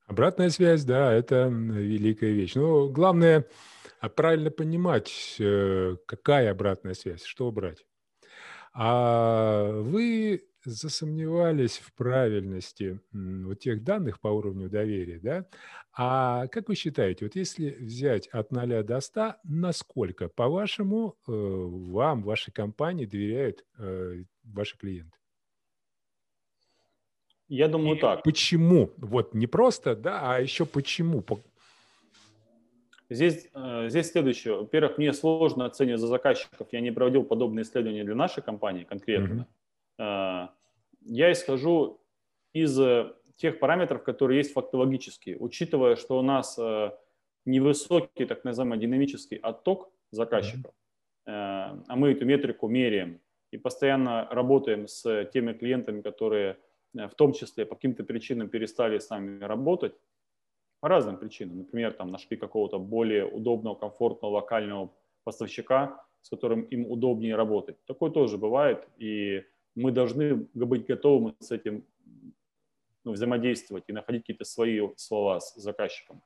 Обратная 0.07 0.51
связь, 0.51 0.85
да, 0.85 1.13
это 1.13 1.49
великая 1.49 2.33
вещь. 2.33 2.55
Но 2.55 2.89
главное 2.89 3.47
а 4.03 4.09
правильно 4.09 4.51
понимать, 4.51 5.37
э, 5.39 5.97
какая 6.07 6.51
обратная 6.51 6.95
связь, 6.95 7.23
что 7.23 7.53
брать. 7.53 7.85
А 8.75 9.71
вы 9.81 10.43
засомневались 10.65 11.79
в 11.79 11.95
правильности 11.95 13.01
вот 13.13 13.61
тех 13.61 13.85
данных 13.85 14.21
по 14.21 14.27
уровню 14.27 14.69
доверия, 14.69 15.21
да? 15.21 15.47
А 15.97 16.49
как 16.49 16.69
вы 16.69 16.75
считаете, 16.75 17.27
вот 17.27 17.37
если 17.37 17.71
взять 17.71 18.27
от 18.29 18.51
0 18.51 18.83
до 18.83 19.01
100, 19.01 19.37
насколько, 19.45 20.29
по-вашему, 20.29 21.17
э, 21.29 21.33
вам, 21.33 22.25
вашей 22.25 22.53
компании 22.53 23.07
доверяют 23.07 23.65
э, 23.79 24.25
ваши 24.43 24.77
клиенты? 24.79 25.17
Я 27.47 27.69
думаю, 27.69 27.97
И 27.99 28.01
так. 28.01 28.23
Почему? 28.25 28.91
Вот 28.97 29.35
не 29.35 29.47
просто, 29.47 29.95
да, 29.95 30.35
а 30.35 30.41
еще 30.41 30.67
почему? 30.67 31.23
Здесь, 33.13 33.49
э, 33.55 33.89
здесь 33.89 34.11
следующее. 34.11 34.57
Во-первых, 34.57 34.99
мне 34.99 35.13
сложно 35.13 35.67
оценивать 35.67 36.01
за 36.01 36.07
заказчиков. 36.07 36.69
Я 36.73 36.81
не 36.81 36.91
проводил 36.91 37.25
подобные 37.25 37.63
исследования 37.63 38.05
для 38.05 38.15
нашей 38.15 38.43
компании 38.43 38.85
конкретно. 38.85 39.47
Mm-hmm. 39.99 40.49
Я 41.05 41.33
исхожу 41.33 42.01
из 42.55 42.79
э, 42.79 43.13
тех 43.37 43.59
параметров, 43.59 44.03
которые 44.03 44.39
есть 44.39 44.53
фактологические, 44.53 45.37
учитывая, 45.39 45.97
что 45.97 46.19
у 46.19 46.23
нас 46.23 46.59
невысокий 47.45 48.25
так 48.25 48.45
называемый 48.45 48.79
динамический 48.79 49.37
отток 49.37 49.91
заказчиков, 50.13 50.73
а 51.27 51.97
мы 51.97 52.13
эту 52.13 52.25
метрику 52.25 52.69
меряем 52.69 53.21
и 53.51 53.59
постоянно 53.59 54.29
работаем 54.31 54.87
с 54.87 55.25
теми 55.33 55.53
клиентами, 55.53 56.03
которые 56.03 56.59
в 56.95 57.15
том 57.17 57.33
числе 57.33 57.67
по 57.67 57.75
каким-то 57.75 58.05
причинам 58.05 58.49
перестали 58.49 58.99
с 58.99 59.11
нами 59.11 59.43
работать, 59.43 59.95
по 60.83 60.89
разным 60.89 61.17
причинам. 61.17 61.59
Например, 61.59 61.93
там 61.93 62.11
нашли 62.11 62.37
какого-то 62.37 62.81
более 62.81 63.25
удобного, 63.25 63.77
комфортного, 63.77 64.33
локального 64.33 64.91
поставщика, 65.23 66.05
с 66.23 66.29
которым 66.29 66.63
им 66.63 66.91
удобнее 66.91 67.37
работать. 67.37 67.77
Такое 67.87 68.11
тоже 68.11 68.37
бывает, 68.37 68.89
и 68.99 69.45
мы 69.77 69.93
должны 69.93 70.49
быть 70.55 70.85
готовы 70.85 71.37
с 71.39 71.53
этим 71.53 71.87
ну, 73.05 73.13
взаимодействовать 73.13 73.85
и 73.87 73.93
находить 73.93 74.23
какие-то 74.23 74.45
свои 74.45 74.81
слова 74.97 75.39
с 75.39 75.55
заказчиком. 75.55 76.21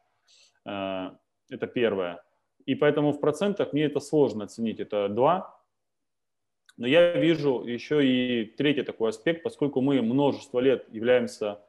Э, 0.64 1.10
это 1.50 1.66
первое. 1.66 2.24
И 2.64 2.74
поэтому 2.74 3.12
в 3.12 3.20
процентах 3.20 3.74
мне 3.74 3.84
это 3.84 4.00
сложно 4.00 4.44
оценить. 4.44 4.80
Это 4.80 5.10
два. 5.10 5.62
Но 6.78 6.86
я 6.86 7.12
вижу 7.12 7.62
еще 7.62 8.02
и 8.06 8.46
третий 8.56 8.84
такой 8.84 9.10
аспект, 9.10 9.42
поскольку 9.42 9.82
мы 9.82 10.00
множество 10.00 10.60
лет 10.60 10.88
являемся 10.88 11.60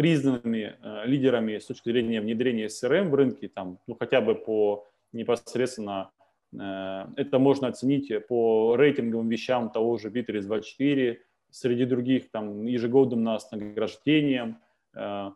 признанными 0.00 0.76
э, 0.80 1.06
лидерами 1.06 1.58
с 1.58 1.66
точки 1.66 1.90
зрения 1.90 2.20
внедрения 2.20 2.66
CRM 2.66 3.10
в 3.10 3.14
рынке, 3.14 3.48
там, 3.48 3.78
ну, 3.86 3.96
хотя 3.98 4.20
бы 4.20 4.34
по 4.34 4.88
непосредственно 5.12 6.10
Э, 6.58 7.06
это 7.16 7.38
можно 7.38 7.68
оценить 7.68 8.12
по 8.26 8.76
рейтинговым 8.76 9.28
вещам 9.28 9.70
того 9.70 9.98
же 9.98 10.08
Bittrex24, 10.08 11.18
среди 11.50 11.84
других 11.84 12.30
там 12.30 12.64
ежегодным 12.64 13.22
нас 13.22 13.50
награждением. 13.50 14.58
Э, 14.94 15.30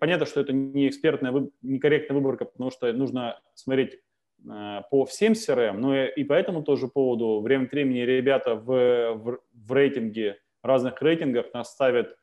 понятно, 0.00 0.26
что 0.26 0.40
это 0.40 0.52
не 0.52 0.88
экспертная, 0.88 1.48
некорректная 1.62 2.16
выборка, 2.16 2.44
потому 2.44 2.70
что 2.70 2.92
нужно 2.92 3.40
смотреть 3.54 4.00
по 4.90 5.04
всем 5.04 5.34
CRM, 5.34 5.74
но 5.74 6.02
и 6.02 6.24
по 6.24 6.32
этому 6.32 6.62
тоже 6.62 6.88
поводу 6.88 7.42
время 7.42 7.66
от 7.66 7.72
времени 7.72 7.98
ребята 7.98 8.54
в, 8.54 9.14
в, 9.16 9.38
в 9.52 9.72
рейтинге, 9.72 10.38
разных 10.62 11.02
рейтингах 11.02 11.52
нас 11.52 11.70
ставят 11.70 12.16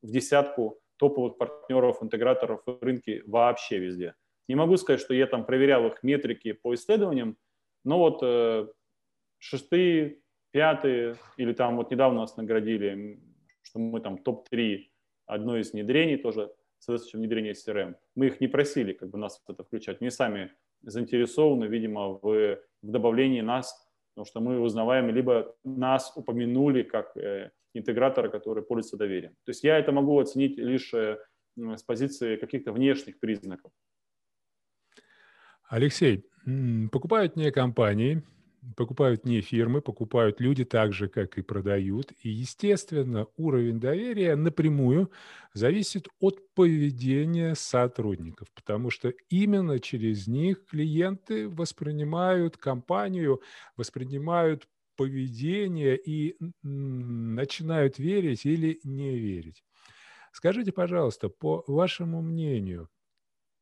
в 0.00 0.12
десятку 0.12 0.78
топовых 1.04 1.36
партнеров, 1.36 2.02
интеграторов 2.02 2.62
в 2.64 2.78
рынке 2.82 3.22
вообще 3.26 3.78
везде. 3.78 4.14
Не 4.48 4.54
могу 4.54 4.78
сказать, 4.78 5.00
что 5.00 5.12
я 5.12 5.26
там 5.26 5.44
проверял 5.44 5.86
их 5.86 6.02
метрики 6.02 6.52
по 6.52 6.72
исследованиям, 6.74 7.36
ну 7.84 7.98
вот 7.98 8.20
э, 8.22 8.68
шестые, 9.38 10.20
пятые, 10.50 11.16
или 11.36 11.52
там 11.52 11.76
вот 11.76 11.90
недавно 11.90 12.20
нас 12.20 12.38
наградили, 12.38 13.20
что 13.62 13.78
мы 13.78 14.00
там 14.00 14.16
топ-3 14.16 14.84
одно 15.26 15.58
из 15.58 15.72
внедрений 15.72 16.16
тоже, 16.16 16.50
соответственно, 16.78 17.20
внедрение 17.22 17.52
CRM. 17.52 17.96
Мы 18.14 18.26
их 18.26 18.40
не 18.40 18.48
просили 18.48 18.94
как 18.94 19.10
бы 19.10 19.18
нас 19.18 19.42
это 19.46 19.62
включать. 19.62 20.00
Мы 20.00 20.10
сами 20.10 20.52
заинтересованы, 20.82 21.66
видимо, 21.66 22.18
в, 22.22 22.22
в 22.22 22.90
добавлении 22.90 23.42
нас, 23.42 23.83
потому 24.14 24.26
что 24.26 24.40
мы 24.40 24.60
узнаваем, 24.60 25.10
либо 25.10 25.54
нас 25.64 26.12
упомянули 26.16 26.82
как 26.82 27.16
э, 27.16 27.50
интегратора, 27.74 28.28
который 28.28 28.62
пользуется 28.62 28.96
доверием. 28.96 29.32
То 29.44 29.50
есть 29.50 29.64
я 29.64 29.78
это 29.78 29.92
могу 29.92 30.18
оценить 30.18 30.56
лишь 30.56 30.94
э, 30.94 31.18
с 31.56 31.82
позиции 31.82 32.36
каких-то 32.36 32.72
внешних 32.72 33.18
признаков. 33.18 33.72
Алексей, 35.68 36.24
покупают 36.92 37.36
не 37.36 37.50
компании, 37.50 38.22
покупают 38.76 39.24
не 39.24 39.40
фирмы, 39.40 39.80
покупают 39.80 40.40
люди 40.40 40.64
так 40.64 40.92
же, 40.92 41.08
как 41.08 41.38
и 41.38 41.42
продают. 41.42 42.12
И, 42.22 42.30
естественно, 42.30 43.26
уровень 43.36 43.80
доверия 43.80 44.36
напрямую 44.36 45.10
зависит 45.52 46.08
от 46.20 46.54
поведения 46.54 47.54
сотрудников, 47.54 48.48
потому 48.54 48.90
что 48.90 49.12
именно 49.28 49.78
через 49.80 50.26
них 50.26 50.66
клиенты 50.66 51.48
воспринимают 51.48 52.56
компанию, 52.56 53.40
воспринимают 53.76 54.66
поведение 54.96 55.96
и 55.96 56.36
начинают 56.62 57.98
верить 57.98 58.46
или 58.46 58.80
не 58.84 59.18
верить. 59.18 59.62
Скажите, 60.32 60.72
пожалуйста, 60.72 61.28
по 61.28 61.64
вашему 61.66 62.22
мнению, 62.22 62.88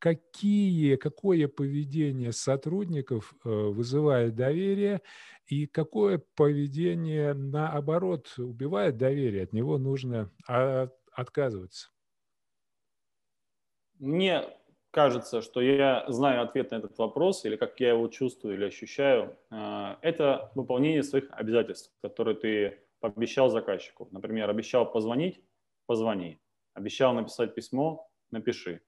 какие, 0.03 0.97
какое 0.97 1.47
поведение 1.47 2.33
сотрудников 2.33 3.35
э, 3.45 3.49
вызывает 3.49 4.35
доверие 4.35 5.01
и 5.47 5.69
какое 5.69 6.21
поведение, 6.35 7.35
наоборот, 7.35 8.35
убивает 8.37 8.97
доверие, 8.97 9.45
от 9.45 9.53
него 9.53 9.79
нужно 9.79 10.29
а, 10.49 10.89
отказываться? 11.13 11.91
Мне 14.01 14.43
кажется, 14.91 15.41
что 15.41 15.61
я 15.61 16.05
знаю 16.09 16.43
ответ 16.43 16.73
на 16.73 16.77
этот 16.77 16.99
вопрос, 16.99 17.45
или 17.45 17.55
как 17.55 17.79
я 17.79 17.91
его 17.91 18.09
чувствую 18.09 18.57
или 18.57 18.65
ощущаю, 18.65 19.37
э, 19.53 19.97
это 20.03 20.51
выполнение 20.57 21.05
своих 21.05 21.31
обязательств, 21.31 21.93
которые 22.03 22.37
ты 22.37 22.79
пообещал 22.99 23.51
заказчику. 23.51 24.09
Например, 24.11 24.51
обещал 24.51 24.91
позвонить– 24.91 25.41
позвони. 25.87 26.41
Обещал 26.75 27.15
написать 27.15 27.55
письмо– 27.55 28.11
напиши. 28.33 28.83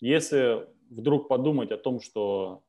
Э, 0.00 0.06
если 0.06 0.66
вдруг 0.90 1.28
подумать 1.28 1.70
о 1.70 1.76
том, 1.76 2.00
что 2.00 2.62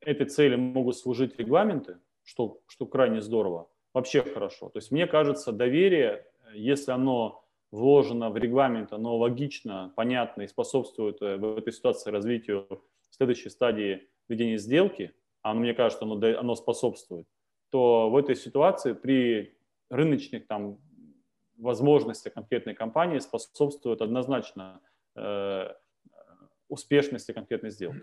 этой 0.00 0.26
цели 0.26 0.56
могут 0.56 0.96
служить 0.96 1.38
регламенты, 1.38 1.98
что, 2.24 2.60
что 2.66 2.86
крайне 2.86 3.20
здорово, 3.20 3.68
вообще 3.94 4.22
хорошо. 4.22 4.68
То 4.68 4.78
есть 4.78 4.90
мне 4.90 5.06
кажется, 5.06 5.52
доверие, 5.52 6.26
если 6.54 6.92
оно 6.92 7.44
вложено 7.70 8.30
в 8.30 8.36
регламент, 8.36 8.92
оно 8.92 9.16
логично, 9.16 9.92
понятно 9.96 10.42
и 10.42 10.46
способствует 10.46 11.20
э, 11.22 11.36
в 11.36 11.58
этой 11.58 11.72
ситуации 11.72 12.10
развитию 12.10 12.66
следующей 13.10 13.50
стадии 13.50 14.08
ведения 14.28 14.58
сделки, 14.58 15.14
а 15.42 15.54
мне 15.54 15.74
кажется, 15.74 16.04
оно, 16.04 16.14
оно 16.38 16.54
способствует, 16.54 17.26
то 17.70 18.10
в 18.10 18.16
этой 18.16 18.36
ситуации 18.36 18.92
при 18.92 19.56
рыночных 19.90 20.46
там, 20.46 20.78
возможностях 21.56 22.34
конкретной 22.34 22.74
компании 22.74 23.18
способствует 23.18 24.00
однозначно 24.00 24.80
Э, 24.80 24.87
успешности 26.68 27.32
конкретной 27.32 27.70
сделки. 27.70 28.02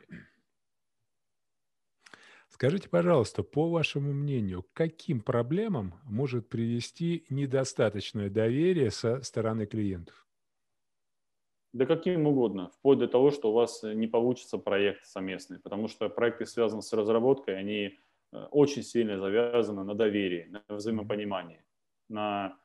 Скажите, 2.47 2.87
пожалуйста, 2.87 3.43
по 3.43 3.69
вашему 3.69 4.13
мнению, 4.13 4.63
к 4.63 4.71
каким 4.73 5.19
проблемам 5.21 5.95
может 6.05 6.47
привести 6.47 7.25
недостаточное 7.29 8.29
доверие 8.29 8.91
со 8.91 9.21
стороны 9.23 9.65
клиентов? 9.65 10.25
Да 11.73 11.85
каким 11.85 12.25
угодно, 12.25 12.69
вплоть 12.69 12.99
до 12.99 13.09
того, 13.09 13.31
что 13.31 13.51
у 13.51 13.53
вас 13.53 13.83
не 13.83 14.07
получится 14.07 14.57
проект 14.57 15.05
совместный, 15.05 15.59
потому 15.59 15.89
что 15.89 16.07
проекты, 16.07 16.45
связанные 16.45 16.83
с 16.83 16.93
разработкой, 16.93 17.59
они 17.59 17.99
э, 18.31 18.37
очень 18.51 18.81
сильно 18.81 19.19
завязаны 19.19 19.83
на 19.83 19.93
доверии, 19.93 20.47
на 20.49 20.63
взаимопонимании, 20.73 21.65
на 22.07 22.57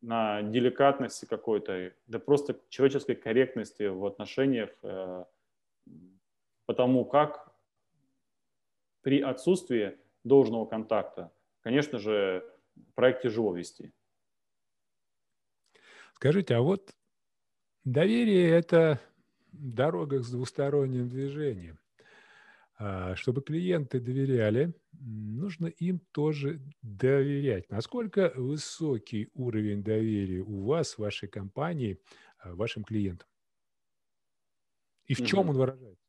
на 0.00 0.42
деликатности 0.42 1.24
какой-то, 1.24 1.92
да 2.06 2.18
просто 2.18 2.60
человеческой 2.68 3.16
корректности 3.16 3.84
в 3.84 4.04
отношениях, 4.06 4.70
э, 4.82 5.24
потому 6.66 7.04
как 7.04 7.52
при 9.02 9.20
отсутствии 9.20 9.98
должного 10.24 10.66
контакта, 10.66 11.32
конечно 11.62 11.98
же, 11.98 12.44
проект 12.94 13.22
тяжело 13.22 13.54
вести. 13.54 13.92
Скажите, 16.14 16.54
а 16.54 16.60
вот 16.60 16.94
доверие– 17.84 18.50
это 18.50 19.00
дорога 19.52 20.20
с 20.20 20.30
двусторонним 20.30 21.08
движением. 21.08 21.78
А, 22.80 23.16
чтобы 23.16 23.42
клиенты 23.42 23.98
доверяли, 23.98 24.72
нужно 24.92 25.66
им 25.66 26.00
тоже 26.12 26.60
доверять. 26.80 27.68
Насколько 27.70 28.32
высокий 28.36 29.30
уровень 29.34 29.82
доверия 29.82 30.42
у 30.42 30.64
вас, 30.64 30.96
вашей 30.96 31.28
компании, 31.28 31.98
а, 32.38 32.54
вашим 32.54 32.84
клиентам? 32.84 33.28
И 35.06 35.14
в 35.14 35.26
чем 35.26 35.40
угу. 35.40 35.50
он 35.50 35.56
выражается? 35.56 36.04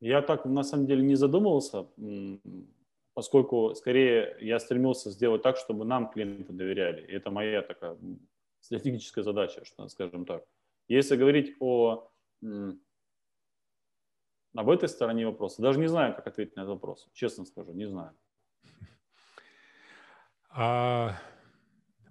Я 0.00 0.20
так 0.20 0.44
на 0.44 0.62
самом 0.62 0.86
деле 0.86 1.02
не 1.02 1.14
задумывался, 1.14 1.86
поскольку 3.14 3.74
скорее 3.74 4.36
я 4.40 4.58
стремился 4.58 5.10
сделать 5.10 5.42
так, 5.42 5.56
чтобы 5.56 5.84
нам 5.86 6.10
клиенты 6.10 6.52
доверяли. 6.52 7.06
И 7.06 7.12
это 7.12 7.30
моя 7.30 7.62
такая 7.62 7.96
стратегическая 8.60 9.22
задача, 9.22 9.64
что 9.64 9.88
скажем 9.88 10.26
так. 10.26 10.44
Если 10.88 11.16
говорить 11.16 11.54
о 11.60 12.10
об 14.54 14.68
этой 14.68 14.88
стороне 14.88 15.26
вопроса. 15.26 15.62
Даже 15.62 15.78
не 15.78 15.88
знаю, 15.88 16.14
как 16.14 16.26
ответить 16.26 16.56
на 16.56 16.60
этот 16.60 16.74
вопрос. 16.74 17.08
Честно 17.12 17.44
скажу, 17.44 17.72
не 17.72 17.88
знаю. 17.88 18.12
А 20.52 21.16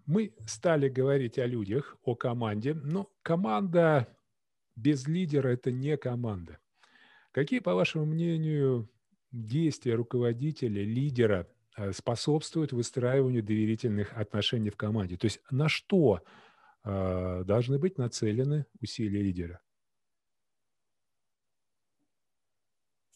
мы 0.06 0.34
стали 0.48 0.90
говорить 0.90 1.38
о 1.38 1.46
людях, 1.46 1.98
о 2.04 2.16
команде. 2.16 2.74
Но 2.74 3.12
команда 3.22 4.08
без 4.76 5.08
лидера– 5.08 5.50
это 5.50 5.72
не 5.72 5.98
команда. 5.98 6.58
Какие, 7.32 7.60
по 7.60 7.76
вашему 7.76 8.06
мнению, 8.06 8.90
действия 9.32 9.96
руководителя, 9.96 10.84
лидера 10.84 11.48
э, 11.78 11.92
способствуют 11.92 12.72
выстраиванию 12.72 13.44
доверительных 13.44 14.18
отношений 14.18 14.70
в 14.70 14.78
команде? 14.78 15.18
То 15.18 15.26
есть 15.26 15.42
на 15.52 15.70
что 15.70 16.24
э, 16.84 17.44
должны 17.46 17.78
быть 17.78 17.98
нацелены 17.98 18.66
усилия 18.82 19.22
лидера? 19.22 19.62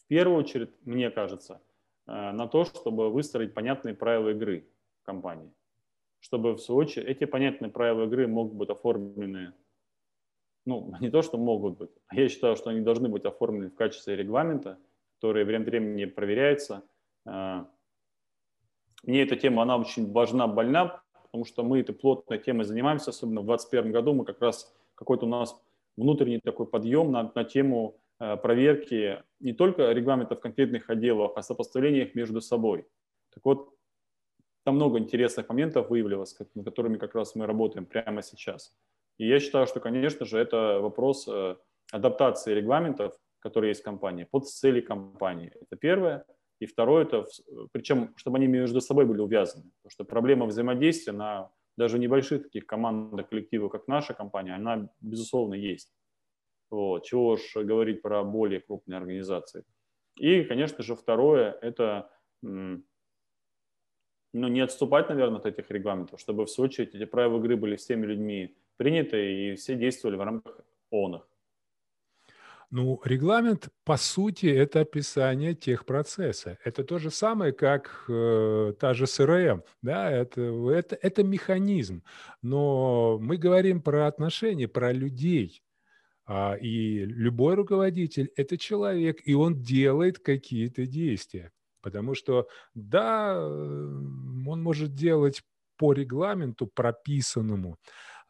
В 0.04 0.08
первую 0.08 0.38
очередь, 0.38 0.70
мне 0.84 1.10
кажется, 1.10 1.62
э, 2.06 2.32
на 2.32 2.46
то, 2.46 2.64
чтобы 2.64 3.10
выстроить 3.10 3.54
понятные 3.54 3.94
правила 3.94 4.30
игры 4.30 4.68
в 5.02 5.06
компании. 5.06 5.52
Чтобы, 6.20 6.52
в 6.52 6.58
свою 6.58 6.80
очередь, 6.80 7.06
эти 7.06 7.24
понятные 7.24 7.70
правила 7.70 8.04
игры 8.04 8.26
могут 8.26 8.54
быть 8.54 8.68
оформлены, 8.68 9.54
ну, 10.66 10.94
не 11.00 11.10
то, 11.10 11.22
что 11.22 11.38
могут 11.38 11.78
быть, 11.78 11.90
а 12.08 12.16
я 12.16 12.28
считаю, 12.28 12.56
что 12.56 12.70
они 12.70 12.80
должны 12.80 13.08
быть 13.08 13.24
оформлены 13.24 13.70
в 13.70 13.74
качестве 13.74 14.16
регламента, 14.16 14.78
который 15.16 15.44
время 15.44 15.62
от 15.62 15.68
времени 15.68 16.04
проверяется. 16.04 16.82
Э, 17.26 17.64
мне 19.04 19.22
эта 19.22 19.36
тема, 19.36 19.62
она 19.62 19.78
очень 19.78 20.12
важна, 20.12 20.46
больна, 20.46 21.02
потому 21.24 21.46
что 21.46 21.62
мы 21.62 21.80
этой 21.80 21.94
плотной 21.94 22.38
темой 22.38 22.64
занимаемся, 22.64 23.10
особенно 23.10 23.40
в 23.40 23.46
2021 23.46 23.92
году 23.92 24.14
мы 24.14 24.24
как 24.24 24.40
раз 24.40 24.74
какой-то 24.94 25.24
у 25.24 25.28
нас 25.28 25.58
внутренний 25.96 26.40
такой 26.40 26.66
подъем 26.66 27.10
на, 27.10 27.30
на 27.34 27.44
тему 27.44 28.00
проверки 28.18 29.22
не 29.40 29.52
только 29.52 29.92
регламентов 29.92 30.40
конкретных 30.40 30.88
отделов, 30.88 31.32
а 31.36 31.42
сопоставления 31.42 32.04
их 32.04 32.14
между 32.14 32.40
собой. 32.40 32.86
Так 33.34 33.44
вот, 33.44 33.74
там 34.64 34.76
много 34.76 34.98
интересных 34.98 35.48
моментов 35.48 35.90
выявилось, 35.90 36.36
над 36.54 36.64
которыми 36.64 36.96
как 36.96 37.14
раз 37.14 37.34
мы 37.34 37.46
работаем 37.46 37.86
прямо 37.86 38.22
сейчас. 38.22 38.74
И 39.18 39.28
я 39.28 39.38
считаю, 39.38 39.66
что, 39.66 39.80
конечно 39.80 40.24
же, 40.24 40.38
это 40.38 40.80
вопрос 40.80 41.28
э, 41.28 41.56
адаптации 41.92 42.54
регламентов, 42.54 43.14
которые 43.38 43.70
есть 43.70 43.82
в 43.82 43.84
компании, 43.84 44.26
под 44.28 44.48
цели 44.48 44.80
компании. 44.80 45.52
Это 45.60 45.76
первое. 45.76 46.24
И 46.60 46.66
второе, 46.66 47.04
это, 47.04 47.26
причем, 47.72 48.14
чтобы 48.16 48.38
они 48.38 48.46
между 48.46 48.80
собой 48.80 49.04
были 49.04 49.20
увязаны. 49.20 49.64
Потому 49.82 49.90
что 49.90 50.04
проблема 50.04 50.46
взаимодействия 50.46 51.12
на 51.12 51.50
даже 51.76 51.98
небольших 51.98 52.44
таких 52.44 52.66
командах, 52.66 53.28
коллективах, 53.28 53.72
как 53.72 53.88
наша 53.88 54.14
компания, 54.14 54.54
она, 54.54 54.88
безусловно, 55.00 55.54
есть. 55.54 55.92
Вот. 56.70 57.04
Чего 57.04 57.30
уж 57.30 57.54
говорить 57.54 58.02
про 58.02 58.24
более 58.24 58.60
крупные 58.60 58.98
организации. 58.98 59.64
И, 60.16 60.42
конечно 60.44 60.82
же, 60.82 60.94
второе– 60.94 61.56
это 61.62 62.10
ну, 62.42 62.82
не 64.32 64.60
отступать, 64.60 65.08
наверное, 65.08 65.38
от 65.38 65.46
этих 65.46 65.70
регламентов, 65.70 66.20
чтобы 66.20 66.44
в 66.44 66.50
свою 66.50 66.68
очередь 66.68 66.94
эти 66.94 67.04
правила 67.04 67.38
игры 67.38 67.56
были 67.56 67.76
всеми 67.76 68.06
людьми 68.06 68.56
приняты 68.76 69.52
и 69.52 69.54
все 69.54 69.76
действовали 69.76 70.16
в 70.16 70.22
рамках 70.22 70.60
ООН. 70.90 71.22
Ну, 72.70 73.00
регламент, 73.04 73.68
по 73.84 73.96
сути, 73.96 74.46
это 74.46 74.80
описание 74.80 75.54
тех 75.54 75.86
процесса. 75.86 76.58
Это 76.64 76.82
то 76.82 76.98
же 76.98 77.10
самое, 77.10 77.52
как 77.52 78.04
э, 78.08 78.72
та 78.80 78.94
же 78.94 79.06
СРМ. 79.06 79.62
Да? 79.82 80.10
Это, 80.10 80.40
это, 80.40 80.98
это 81.00 81.22
механизм. 81.22 82.02
Но 82.42 83.18
мы 83.20 83.36
говорим 83.36 83.80
про 83.80 84.08
отношения, 84.08 84.66
про 84.66 84.92
людей. 84.92 85.62
А, 86.26 86.54
и 86.54 87.04
любой 87.04 87.54
руководитель– 87.54 88.30
это 88.36 88.56
человек, 88.56 89.20
и 89.24 89.34
он 89.34 89.60
делает 89.60 90.18
какие-то 90.18 90.86
действия. 90.86 91.52
Потому 91.82 92.14
что, 92.14 92.48
да, 92.74 93.38
он 93.46 94.62
может 94.62 94.94
делать 94.94 95.42
по 95.76 95.92
регламенту 95.92 96.66
прописанному, 96.66 97.76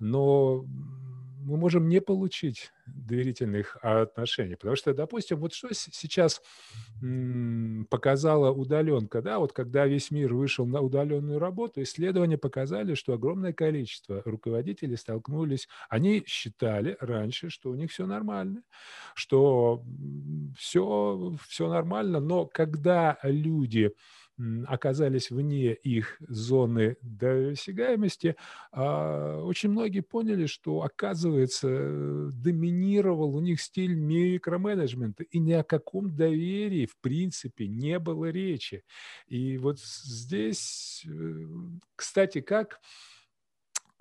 но 0.00 0.64
мы 1.44 1.56
можем 1.56 1.88
не 1.88 2.00
получить 2.00 2.72
доверительных 2.86 3.76
отношений. 3.82 4.56
Потому 4.56 4.76
что, 4.76 4.94
допустим, 4.94 5.38
вот 5.38 5.52
что 5.54 5.68
сейчас 5.72 6.40
показала 7.90 8.50
удаленка, 8.50 9.22
да, 9.22 9.38
вот 9.38 9.52
когда 9.52 9.86
весь 9.86 10.10
мир 10.10 10.34
вышел 10.34 10.66
на 10.66 10.80
удаленную 10.80 11.38
работу, 11.38 11.82
исследования 11.82 12.38
показали, 12.38 12.94
что 12.94 13.12
огромное 13.14 13.52
количество 13.52 14.22
руководителей 14.24 14.96
столкнулись, 14.96 15.68
они 15.88 16.22
считали 16.26 16.96
раньше, 17.00 17.50
что 17.50 17.70
у 17.70 17.74
них 17.74 17.90
все 17.90 18.06
нормально, 18.06 18.62
что 19.14 19.82
все, 20.56 21.36
все 21.48 21.68
нормально, 21.68 22.20
но 22.20 22.46
когда 22.46 23.18
люди 23.22 23.92
оказались 24.66 25.30
вне 25.30 25.74
их 25.74 26.16
зоны 26.28 26.96
досягаемости, 27.02 28.36
а, 28.72 29.40
очень 29.42 29.70
многие 29.70 30.00
поняли, 30.00 30.46
что, 30.46 30.82
оказывается, 30.82 31.68
доминировал 32.32 33.36
у 33.36 33.40
них 33.40 33.60
стиль 33.60 33.94
микроменеджмента, 33.94 35.22
и 35.24 35.38
ни 35.38 35.52
о 35.52 35.62
каком 35.62 36.14
доверии, 36.16 36.86
в 36.86 36.96
принципе, 37.00 37.68
не 37.68 37.98
было 37.98 38.26
речи. 38.30 38.84
И 39.28 39.56
вот 39.58 39.78
здесь, 39.80 41.04
э, 41.06 41.46
кстати, 41.96 42.40
как 42.40 42.80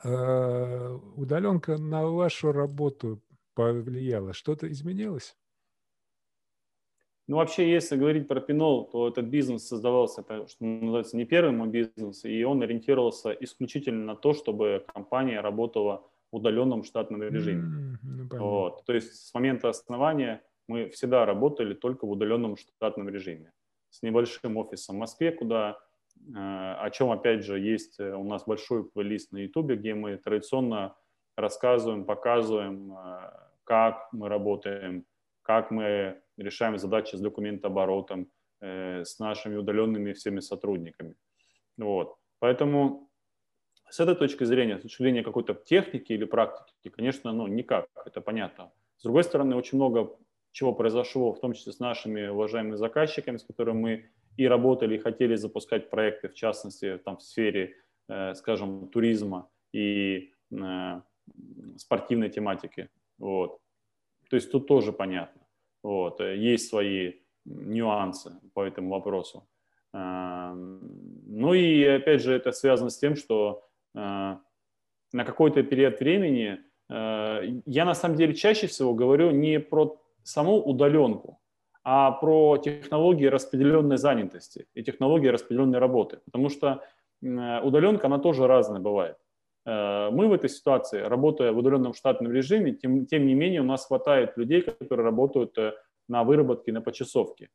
а, 0.03 0.95
удаленка 1.15 1.77
на 1.77 2.05
вашу 2.07 2.51
работу 2.51 3.21
повлияла? 3.53 4.33
Что-то 4.33 4.71
изменилось? 4.71 5.35
Ну, 7.27 7.37
вообще, 7.37 7.71
если 7.71 7.95
говорить 7.95 8.27
про 8.27 8.41
Пинол, 8.41 8.89
то 8.91 9.07
этот 9.07 9.25
бизнес 9.25 9.67
создавался, 9.67 10.21
это, 10.21 10.45
что 10.47 10.65
называется, 10.65 11.15
не 11.15 11.25
первый 11.25 11.51
мой 11.51 11.69
бизнес, 11.69 12.25
и 12.25 12.43
он 12.43 12.61
ориентировался 12.61 13.31
исключительно 13.31 14.03
на 14.03 14.15
то, 14.15 14.33
чтобы 14.33 14.85
компания 14.93 15.39
работала 15.39 16.05
в 16.31 16.35
удаленном 16.37 16.83
штатном 16.83 17.23
режиме. 17.23 17.97
Mm, 18.03 18.37
вот. 18.39 18.83
То 18.85 18.93
есть 18.93 19.13
с 19.13 19.33
момента 19.33 19.69
основания 19.69 20.41
мы 20.67 20.89
всегда 20.89 21.25
работали 21.25 21.73
только 21.73 22.05
в 22.05 22.11
удаленном 22.11 22.57
штатном 22.57 23.07
режиме. 23.07 23.53
С 23.89 24.01
небольшим 24.01 24.57
офисом 24.57 24.97
в 24.97 24.99
Москве, 24.99 25.31
куда, 25.31 25.77
э, 26.27 26.33
о 26.35 26.89
чем, 26.89 27.11
опять 27.11 27.45
же, 27.45 27.59
есть 27.59 27.99
э, 27.99 28.13
у 28.15 28.23
нас 28.23 28.43
большой 28.45 28.83
плейлист 28.83 29.31
на 29.31 29.37
YouTube, 29.37 29.73
где 29.73 29.93
мы 29.93 30.17
традиционно 30.17 30.95
рассказываем, 31.37 32.03
показываем, 32.03 32.93
э, 32.93 33.31
как 33.63 34.09
мы 34.11 34.27
работаем, 34.27 35.05
как 35.43 35.71
мы 35.71 36.22
решаем 36.37 36.77
задачи 36.77 37.15
с 37.15 37.19
документооборотом, 37.19 38.31
э, 38.61 39.03
с 39.03 39.19
нашими 39.19 39.55
удаленными 39.55 40.13
всеми 40.13 40.39
сотрудниками. 40.39 41.15
Вот. 41.77 42.15
Поэтому 42.39 43.09
с 43.89 43.99
этой 43.99 44.15
точки 44.15 44.43
зрения, 44.43 44.77
с 44.77 44.81
точки 44.81 45.03
зрения 45.03 45.23
какой-то 45.23 45.53
техники 45.53 46.13
или 46.13 46.25
практики, 46.25 46.89
конечно, 46.89 47.31
ну, 47.31 47.47
никак, 47.47 47.87
это 48.05 48.21
понятно. 48.21 48.71
С 48.97 49.03
другой 49.03 49.23
стороны, 49.23 49.55
очень 49.55 49.77
много 49.77 50.17
чего 50.51 50.73
произошло, 50.73 51.33
в 51.33 51.39
том 51.39 51.53
числе 51.53 51.73
с 51.73 51.79
нашими 51.79 52.27
уважаемыми 52.27 52.75
заказчиками, 52.75 53.37
с 53.37 53.43
которыми 53.43 53.77
мы 53.77 54.09
и 54.37 54.47
работали, 54.47 54.95
и 54.95 54.99
хотели 54.99 55.35
запускать 55.35 55.89
проекты, 55.89 56.27
в 56.27 56.33
частности, 56.33 56.97
там, 57.05 57.17
в 57.17 57.21
сфере, 57.21 57.75
э, 58.07 58.33
скажем, 58.35 58.87
туризма 58.89 59.49
и 59.73 60.31
э, 60.51 61.01
спортивной 61.77 62.29
тематики. 62.29 62.89
Вот. 63.17 63.59
То 64.29 64.35
есть 64.35 64.51
тут 64.51 64.67
тоже 64.67 64.91
понятно. 64.91 65.42
Вот. 65.83 66.21
Э, 66.21 66.35
есть 66.35 66.69
свои 66.69 67.13
нюансы 67.45 68.31
по 68.53 68.63
этому 68.63 68.89
вопросу. 68.89 69.47
Эм, 69.93 70.79
ну 71.27 71.53
и 71.53 71.83
опять 71.83 72.21
же 72.23 72.33
это 72.33 72.51
связано 72.51 72.89
с 72.89 72.97
тем, 72.97 73.15
что 73.15 73.63
э, 73.93 73.99
на 73.99 75.25
какой-то 75.25 75.61
период 75.61 75.99
времени 75.99 76.59
э, 76.89 77.61
я 77.65 77.85
на 77.85 77.93
самом 77.93 78.15
деле 78.15 78.33
чаще 78.33 78.67
всего 78.67 78.93
говорю 78.93 79.31
не 79.31 79.59
про 79.59 80.01
саму 80.23 80.57
удаленку, 80.57 81.39
а 81.83 82.11
про 82.11 82.57
технологии 82.57 83.25
распределенной 83.25 83.97
занятости 83.97 84.67
и 84.73 84.83
технологии 84.83 85.27
распределенной 85.27 85.79
работы. 85.79 86.19
Потому 86.25 86.49
что 86.49 86.81
удаленка, 87.21 88.07
она 88.07 88.19
тоже 88.19 88.47
разная 88.47 88.79
бывает. 88.79 89.17
Э, 89.65 90.09
мы 90.11 90.27
в 90.27 90.33
этой 90.33 90.49
ситуации, 90.49 91.01
работая 91.01 91.51
в 91.51 91.57
удаленном 91.57 91.93
штатном 91.93 92.31
режиме, 92.31 92.73
тем, 92.73 93.05
тем 93.05 93.25
не 93.25 93.33
менее 93.33 93.61
у 93.61 93.65
нас 93.65 93.85
хватает 93.85 94.37
людей, 94.37 94.61
которые 94.61 95.05
работают 95.05 95.57
э, 95.57 95.73
на 96.07 96.23
выработке, 96.23 96.71
на 96.71 96.81
почасовке. 96.81 97.49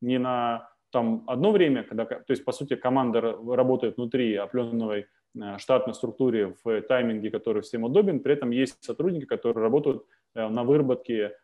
Не 0.00 0.18
на 0.18 0.70
там 0.90 1.24
одно 1.26 1.50
время, 1.50 1.82
когда, 1.82 2.04
то 2.04 2.24
есть, 2.28 2.44
по 2.44 2.52
сути, 2.52 2.76
команда 2.76 3.20
работает 3.20 3.96
внутри 3.96 4.36
определенной 4.36 5.06
э, 5.34 5.58
штатной 5.58 5.94
структуре 5.94 6.54
в 6.62 6.82
тайминге, 6.82 7.30
который 7.30 7.62
всем 7.62 7.84
удобен, 7.84 8.20
при 8.20 8.34
этом 8.34 8.50
есть 8.50 8.82
сотрудники, 8.84 9.24
которые 9.24 9.62
работают 9.62 10.04
на 10.34 10.64
выработке, 10.64 11.36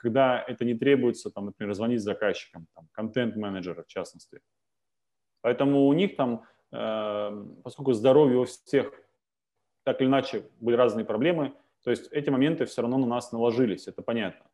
когда 0.00 0.44
это 0.48 0.64
не 0.64 0.74
требуется, 0.74 1.30
там, 1.30 1.46
например, 1.46 1.72
звонить 1.74 2.00
заказчикам, 2.00 2.66
контент-менеджера 2.90 3.84
в 3.84 3.86
частности. 3.86 4.40
Поэтому 5.40 5.86
у 5.86 5.92
них 5.92 6.16
там, 6.16 6.42
поскольку 7.62 7.92
здоровье 7.92 8.38
у 8.38 8.44
всех 8.44 8.92
так 9.88 10.02
или 10.02 10.08
иначе 10.08 10.42
были 10.60 10.76
разные 10.76 11.06
проблемы. 11.06 11.54
То 11.82 11.90
есть 11.90 12.08
эти 12.12 12.28
моменты 12.28 12.66
все 12.66 12.82
равно 12.82 12.98
на 12.98 13.06
нас 13.06 13.32
наложились, 13.32 13.88
это 13.88 14.02
понятно. 14.02 14.44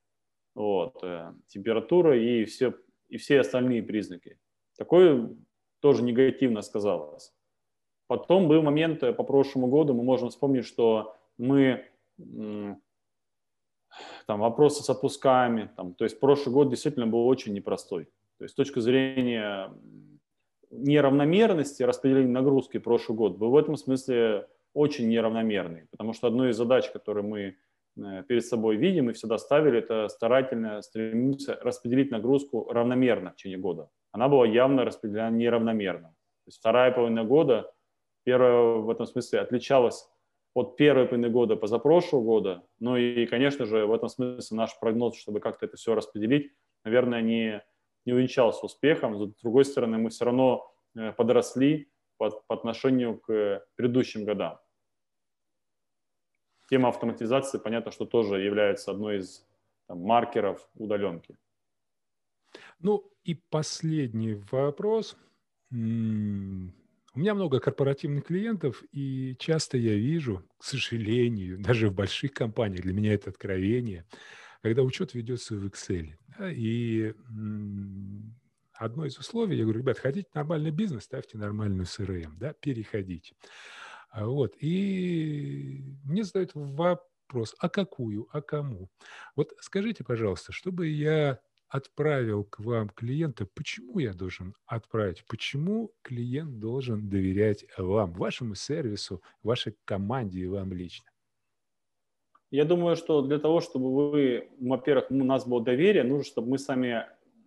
Вот, 0.55 1.03
э, 1.03 1.33
температура 1.49 2.17
и 2.17 2.45
все, 2.45 2.73
и 3.09 3.17
все 3.17 3.41
остальные 3.41 3.83
признаки. 3.83 4.39
Такое 4.79 5.35
тоже 5.81 6.05
негативно 6.05 6.63
сказалось. 6.63 7.35
Потом 8.07 8.47
был 8.47 8.63
момент 8.63 9.03
э, 9.03 9.13
по 9.13 9.25
прошлому 9.25 9.67
году, 9.67 9.93
мы 9.93 10.05
можем 10.05 10.29
вспомнить, 10.29 10.67
что 10.67 11.17
мы 11.37 11.85
там 12.17 12.81
вопросы 14.29 14.85
с 14.85 14.89
отпусками, 14.89 15.69
там, 15.77 15.95
то 15.95 16.05
есть 16.05 16.21
прошлый 16.21 16.55
год 16.55 16.71
действительно 16.71 17.09
был 17.09 17.27
очень 17.27 17.55
непростой. 17.55 18.05
То 18.39 18.45
есть 18.45 18.53
с 18.53 18.57
точки 18.57 18.79
зрения 18.79 19.73
неравномерности 20.71 21.83
распределения 21.83 22.31
нагрузки 22.31 22.79
прошлый 22.79 23.19
год 23.19 23.37
был 23.37 23.51
в 23.51 23.57
этом 23.57 23.77
смысле 23.77 24.47
очень 24.75 25.09
неравномерный, 25.09 25.87
потому 25.91 26.13
что 26.13 26.27
одной 26.27 26.51
из 26.51 26.57
задач, 26.57 26.91
которые 26.91 27.25
мы 27.25 27.57
э, 27.97 28.23
перед 28.25 28.45
собой 28.45 28.77
видим 28.77 29.09
и 29.09 29.13
всегда 29.13 29.39
ставили, 29.39 29.79
это 29.79 30.09
старательно 30.09 30.83
стремиться 30.83 31.59
распределить 31.63 32.11
нагрузку 32.11 32.71
равномерно 32.71 33.31
в 33.31 33.37
течение 33.37 33.59
года. 33.59 33.89
Она 34.13 34.29
была 34.29 34.47
явно 34.47 34.85
распределена 34.85 35.31
неравномерно. 35.31 36.09
То 36.09 36.49
есть 36.49 36.59
вторая 36.59 36.93
половина 36.93 37.25
года, 37.25 37.73
первая 38.25 38.79
в 38.81 38.91
этом 38.91 39.07
смысле 39.07 39.41
отличалась 39.41 40.07
от 40.55 40.77
первой 40.77 41.07
половины 41.07 41.31
года 41.31 41.57
позапрошлого 41.57 42.23
года. 42.23 42.63
Ну 42.79 42.97
и, 42.97 43.27
конечно 43.27 43.65
же, 43.65 43.87
в 43.87 43.93
этом 43.93 44.09
смысле 44.09 44.57
наш 44.57 44.79
прогноз, 44.79 45.17
чтобы 45.17 45.41
как-то 45.41 45.67
это 45.67 45.77
все 45.77 45.95
распределить, 45.95 46.53
наверное, 46.85 47.23
не, 47.23 47.63
не 48.05 48.13
увенчался 48.13 48.67
успехом. 48.67 49.17
С 49.17 49.35
другой 49.43 49.65
стороны, 49.65 49.99
мы 49.99 50.11
все 50.11 50.25
равно 50.27 50.71
э, 50.97 51.13
подросли 51.13 51.91
по, 52.19 52.31
по 52.31 52.55
отношению 52.55 53.19
к 53.19 53.65
предыдущим 53.77 54.25
годам. 54.25 54.59
Тема 56.69 56.89
автоматизации, 56.89 57.59
понятно, 57.59 57.93
что 57.93 58.07
тоже 58.07 58.41
является 58.41 58.91
одной 58.91 59.19
из 59.19 59.47
там, 59.87 60.01
маркеров 60.01 60.69
удаленки. 60.75 61.37
Ну 62.79 63.11
и 63.25 63.35
последний 63.35 64.35
вопрос. 64.51 65.17
У 65.71 65.75
меня 65.77 67.35
много 67.35 67.61
корпоративных 67.61 68.25
клиентов, 68.25 68.83
и 68.93 69.37
часто 69.39 69.79
я 69.79 69.95
вижу, 69.95 70.45
к 70.59 70.65
сожалению, 70.65 71.59
даже 71.63 71.89
в 71.89 71.95
больших 71.95 72.33
компаниях, 72.33 72.83
для 72.83 72.93
меня 72.93 73.15
это 73.15 73.31
откровение, 73.31 74.05
когда 74.63 74.83
учет 74.83 75.15
ведется 75.15 75.55
в 75.55 75.67
Excel. 75.67 76.15
И 76.51 77.15
одно 78.73 79.07
из 79.07 79.19
условий, 79.19 79.57
я 79.57 79.65
говорю, 79.65 79.81
ребят, 79.81 79.99
хотите 79.99 80.29
нормальный 80.35 80.71
бизнес, 80.71 81.05
ставьте 81.05 81.39
нормальную 81.39 81.85
CRM, 81.85 82.33
да, 82.37 82.53
переходите. 82.55 83.35
А 84.15 84.27
вот. 84.27 84.55
И 84.61 85.83
мне 86.05 86.23
задают 86.23 86.53
вопрос, 86.55 87.57
а 87.59 87.69
какую, 87.69 88.29
а 88.31 88.41
кому? 88.43 88.89
Вот 89.35 89.53
скажите, 89.59 90.05
пожалуйста, 90.05 90.53
чтобы 90.53 90.87
я 90.87 91.41
отправил 91.69 92.45
к 92.45 92.61
вам 92.61 92.91
клиента, 92.91 93.45
почему 93.53 93.99
я 93.99 94.15
должен 94.15 94.55
отправить? 94.67 95.25
Почему 95.27 95.91
клиент 96.03 96.61
должен 96.61 97.09
доверять 97.09 97.65
вам, 97.77 98.13
вашему 98.13 98.55
сервису, 98.55 99.21
вашей 99.43 99.75
команде 99.85 100.43
и 100.43 100.47
вам 100.47 100.73
лично? 100.73 101.11
Я 102.53 102.65
думаю, 102.65 102.95
что 102.95 103.21
для 103.21 103.41
того, 103.41 103.61
чтобы 103.61 104.11
вы, 104.13 104.49
во-первых, 104.61 105.11
у 105.11 105.25
нас 105.25 105.45
было 105.45 105.61
доверие, 105.61 106.05
нужно, 106.05 106.23
чтобы 106.23 106.51
мы 106.51 106.59
сами 106.59 107.05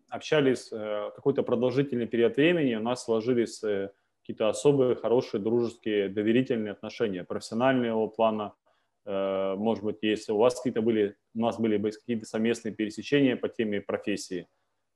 общались 0.09 0.67
э, 0.73 1.11
какой-то 1.15 1.43
продолжительный 1.43 2.07
период 2.07 2.35
времени, 2.35 2.75
у 2.75 2.81
нас 2.81 3.05
сложились 3.05 3.63
э, 3.63 3.91
какие-то 4.27 4.49
особые, 4.49 4.95
хорошие, 4.95 5.41
дружеские, 5.41 6.09
доверительные 6.09 6.73
отношения, 6.73 7.23
профессионального 7.23 8.07
плана. 8.07 8.55
Э, 9.05 9.55
может 9.55 9.85
быть, 9.85 9.99
если 10.01 10.33
у 10.33 10.37
вас 10.37 10.55
какие-то 10.55 10.81
были, 10.81 11.15
у 11.33 11.39
нас 11.39 11.57
были 11.57 11.77
бы 11.77 11.91
какие-то 11.91 12.25
совместные 12.25 12.73
пересечения 12.73 13.37
по 13.37 13.47
теме 13.47 13.79
профессии. 13.79 14.49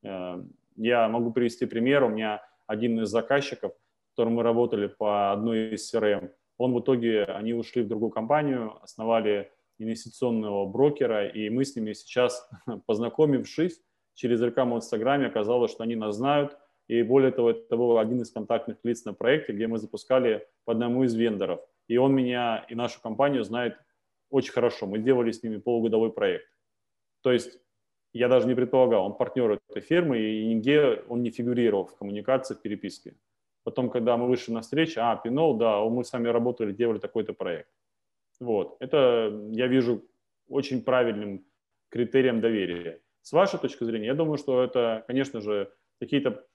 Э, 0.04 0.44
я 0.76 1.08
могу 1.08 1.32
привести 1.32 1.66
пример. 1.66 2.04
У 2.04 2.10
меня 2.10 2.46
один 2.68 3.00
из 3.00 3.08
заказчиков, 3.08 3.72
с 3.72 4.10
которым 4.10 4.34
мы 4.34 4.44
работали 4.44 4.88
по 4.88 5.32
одной 5.32 5.76
из 5.76 5.94
CRM, 5.94 6.32
он 6.58 6.74
в 6.74 6.82
итоге, 6.82 7.24
они 7.24 7.54
ушли 7.54 7.84
в 7.84 7.88
другую 7.88 8.12
компанию, 8.12 8.84
основали 8.84 9.50
инвестиционного 9.80 10.66
брокера, 10.66 11.26
и 11.26 11.50
мы 11.50 11.64
с 11.64 11.74
ними 11.78 11.94
сейчас, 11.94 12.50
познакомившись 12.86 13.80
через 14.14 14.42
рекламу 14.42 14.76
в 14.76 14.80
Инстаграме, 14.80 15.28
оказалось, 15.28 15.72
что 15.72 15.84
они 15.84 15.96
нас 15.96 16.18
знают, 16.18 16.58
и 16.88 17.04
более 17.04 17.32
того, 17.32 17.52
это 17.52 17.78
был 17.78 17.98
один 17.98 18.22
из 18.22 18.32
контактных 18.32 18.78
лиц 18.84 19.06
на 19.06 19.14
проекте, 19.14 19.54
где 19.54 19.68
мы 19.68 19.78
запускали 19.78 20.48
по 20.66 20.74
одному 20.74 21.04
из 21.04 21.14
вендоров. 21.16 21.62
И 21.88 21.98
он 21.98 22.14
меня 22.14 22.66
и 22.70 22.76
нашу 22.76 23.02
компанию 23.02 23.44
знает 23.44 23.78
очень 24.30 24.54
хорошо. 24.54 24.88
Мы 24.88 25.00
делали 25.00 25.32
с 25.32 25.44
ними 25.44 25.58
полугодовой 25.58 26.12
проект. 26.12 26.48
То 27.22 27.32
есть 27.32 27.60
Я 28.14 28.28
даже 28.28 28.48
не 28.48 28.56
предполагал, 28.56 29.06
он 29.06 29.16
партнер 29.16 29.60
этой 29.70 29.82
фирмы, 29.82 30.20
и 30.20 30.46
нигде 30.54 31.04
он 31.08 31.22
не 31.24 31.32
фигурировал 31.32 31.86
в 31.86 31.96
коммуникации, 31.96 32.56
в 32.56 32.62
переписке. 32.62 33.16
Потом, 33.64 33.90
когда 33.90 34.18
мы 34.18 34.28
вышли 34.28 34.52
на 34.52 34.62
встречу, 34.62 35.00
а, 35.02 35.16
Пинол, 35.16 35.58
да, 35.58 35.82
мы 35.86 36.04
с 36.04 36.12
вами 36.12 36.28
работали, 36.28 36.74
делали 36.74 37.00
такой-то 37.00 37.34
проект. 37.34 37.70
Вот. 38.40 38.76
Это 38.80 39.32
я 39.52 39.68
вижу 39.68 40.04
очень 40.50 40.84
правильным 40.84 41.46
критерием 41.90 42.42
доверия. 42.42 43.02
С 43.22 43.32
вашей 43.32 43.60
точки 43.60 43.84
зрения, 43.84 44.08
я 44.08 44.16
думаю, 44.16 44.38
что 44.38 44.64
это, 44.64 45.04
конечно 45.08 45.42
же, 45.42 45.72
какие-то... 46.00 46.46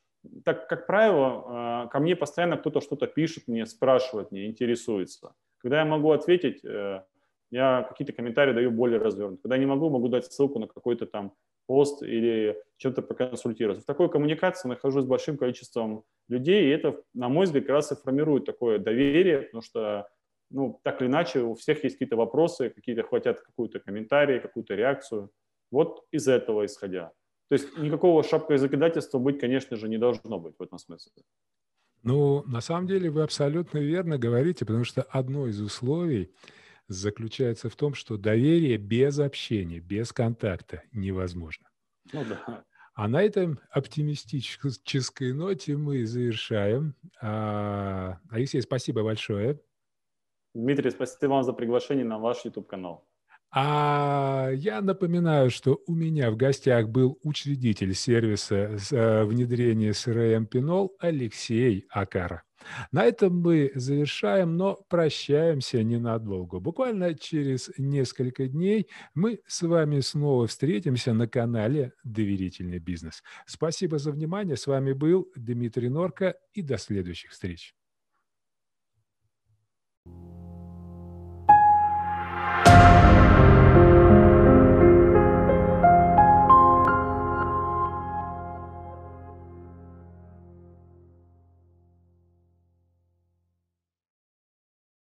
Так, 0.44 0.68
как 0.68 0.86
правило, 0.86 1.44
а, 1.46 1.86
ко 1.88 1.98
мне 2.00 2.16
постоянно 2.16 2.56
кто-то 2.56 2.80
что-то 2.80 3.06
пишет, 3.06 3.44
мне 3.46 3.66
спрашивает, 3.66 4.30
мне 4.32 4.46
интересуется. 4.46 5.34
Когда 5.58 5.80
я 5.80 5.84
могу 5.84 6.10
ответить, 6.12 6.64
э, 6.64 7.02
я 7.50 7.82
какие-то 7.88 8.12
комментарии 8.12 8.52
даю 8.52 8.70
более 8.70 8.98
развернутые. 8.98 9.42
Когда 9.42 9.56
не 9.58 9.66
могу, 9.66 9.90
могу 9.90 10.08
дать 10.08 10.26
ссылку 10.26 10.58
на 10.58 10.66
какой-то 10.66 11.06
там 11.06 11.32
пост 11.66 12.02
или 12.02 12.56
чем-то 12.76 13.02
проконсультироваться. 13.02 13.82
В 13.82 13.86
такой 13.86 14.08
коммуникации 14.10 14.68
нахожусь 14.68 15.04
с 15.04 15.08
большим 15.08 15.36
количеством 15.36 16.04
людей, 16.28 16.66
и 16.66 16.70
это, 16.70 17.02
на 17.14 17.28
мой 17.28 17.46
взгляд, 17.46 17.64
как 17.64 17.74
раз 17.74 17.92
и 17.92 17.96
формирует 17.96 18.44
такое 18.44 18.78
доверие, 18.78 19.42
потому 19.42 19.62
что, 19.62 20.08
ну, 20.50 20.80
так 20.82 21.00
или 21.00 21.08
иначе, 21.08 21.40
у 21.40 21.54
всех 21.54 21.82
есть 21.84 21.96
какие-то 21.96 22.16
вопросы, 22.16 22.70
какие-то 22.70 23.02
хотят 23.02 23.40
какую-то 23.40 23.80
комментарий, 23.80 24.40
какую-то 24.40 24.74
реакцию. 24.74 25.30
Вот 25.70 26.04
из 26.12 26.28
этого 26.28 26.64
исходя. 26.64 27.12
То 27.48 27.54
есть 27.54 27.76
никакого 27.78 28.22
шапкоязыкидательства 28.22 29.18
быть, 29.18 29.38
конечно 29.38 29.76
же, 29.76 29.88
не 29.88 29.98
должно 29.98 30.38
быть 30.38 30.56
в 30.59 30.62
этом 30.62 30.78
смысле. 30.78 31.12
Ну, 32.02 32.42
на 32.46 32.61
самом 32.61 32.87
деле 32.87 33.11
вы 33.11 33.22
абсолютно 33.22 33.78
верно 33.78 34.18
говорите, 34.18 34.64
потому 34.64 34.85
что 34.85 35.02
одно 35.02 35.46
из 35.46 35.61
условий 35.61 36.32
заключается 36.88 37.68
в 37.68 37.76
том, 37.76 37.94
что 37.94 38.16
доверие 38.16 38.76
без 38.76 39.18
общения, 39.18 39.80
без 39.80 40.12
контакта 40.12 40.82
невозможно. 40.92 41.68
Ну 42.12 42.24
да. 42.24 42.64
А 42.94 43.09
на 43.09 43.22
этом 43.22 43.61
оптимистической 43.70 45.32
ноте 45.32 45.76
мы 45.76 46.06
завершаем. 46.06 46.94
А, 47.20 48.18
Алексей, 48.30 48.62
спасибо 48.62 49.02
большое. 49.02 49.61
Дмитрий, 50.54 50.90
спасибо 50.90 51.32
вам 51.32 51.44
за 51.44 51.52
приглашение 51.52 52.06
на 52.06 52.18
ваш 52.18 52.44
YouTube-канал. 52.44 53.06
А 53.50 54.50
я 54.52 54.80
напоминаю, 54.80 55.50
что 55.50 55.80
у 55.87 55.94
меня 55.94 56.30
в 56.30 56.37
гостях 56.37 56.88
был 56.88 57.18
учредитель 57.22 57.94
сервиса 57.94 58.76
э, 58.90 59.24
внедрения 59.24 59.90
CRM 59.90 60.48
Pinol 60.48 60.90
Алексей 60.98 61.87
Акара. 61.90 62.42
На 62.90 63.04
этом 63.04 63.40
мы 63.40 63.70
завершаем, 63.74 64.56
но 64.56 64.78
прощаемся 64.88 65.82
ненадолго. 65.82 66.59
Буквально 66.59 67.14
через 67.14 67.70
несколько 67.78 68.48
дней 68.48 68.88
мы 69.14 69.40
с 69.46 69.62
вами 69.62 70.00
снова 70.00 70.46
встретимся 70.46 71.12
на 71.12 71.28
канале 71.28 71.92
«Доверительный 72.02 72.78
бизнес». 72.78 73.22
Спасибо 73.46 73.98
за 73.98 74.12
внимание. 74.12 74.56
С 74.56 74.66
вами 74.66 74.92
был 74.92 75.28
Дмитрий 75.37 75.88
Норка 75.88 76.37
и 76.52 76.62
до 76.62 76.78
следующих 76.78 77.30
встреч. 77.30 77.74
thank 80.06 80.40
you 80.40 80.45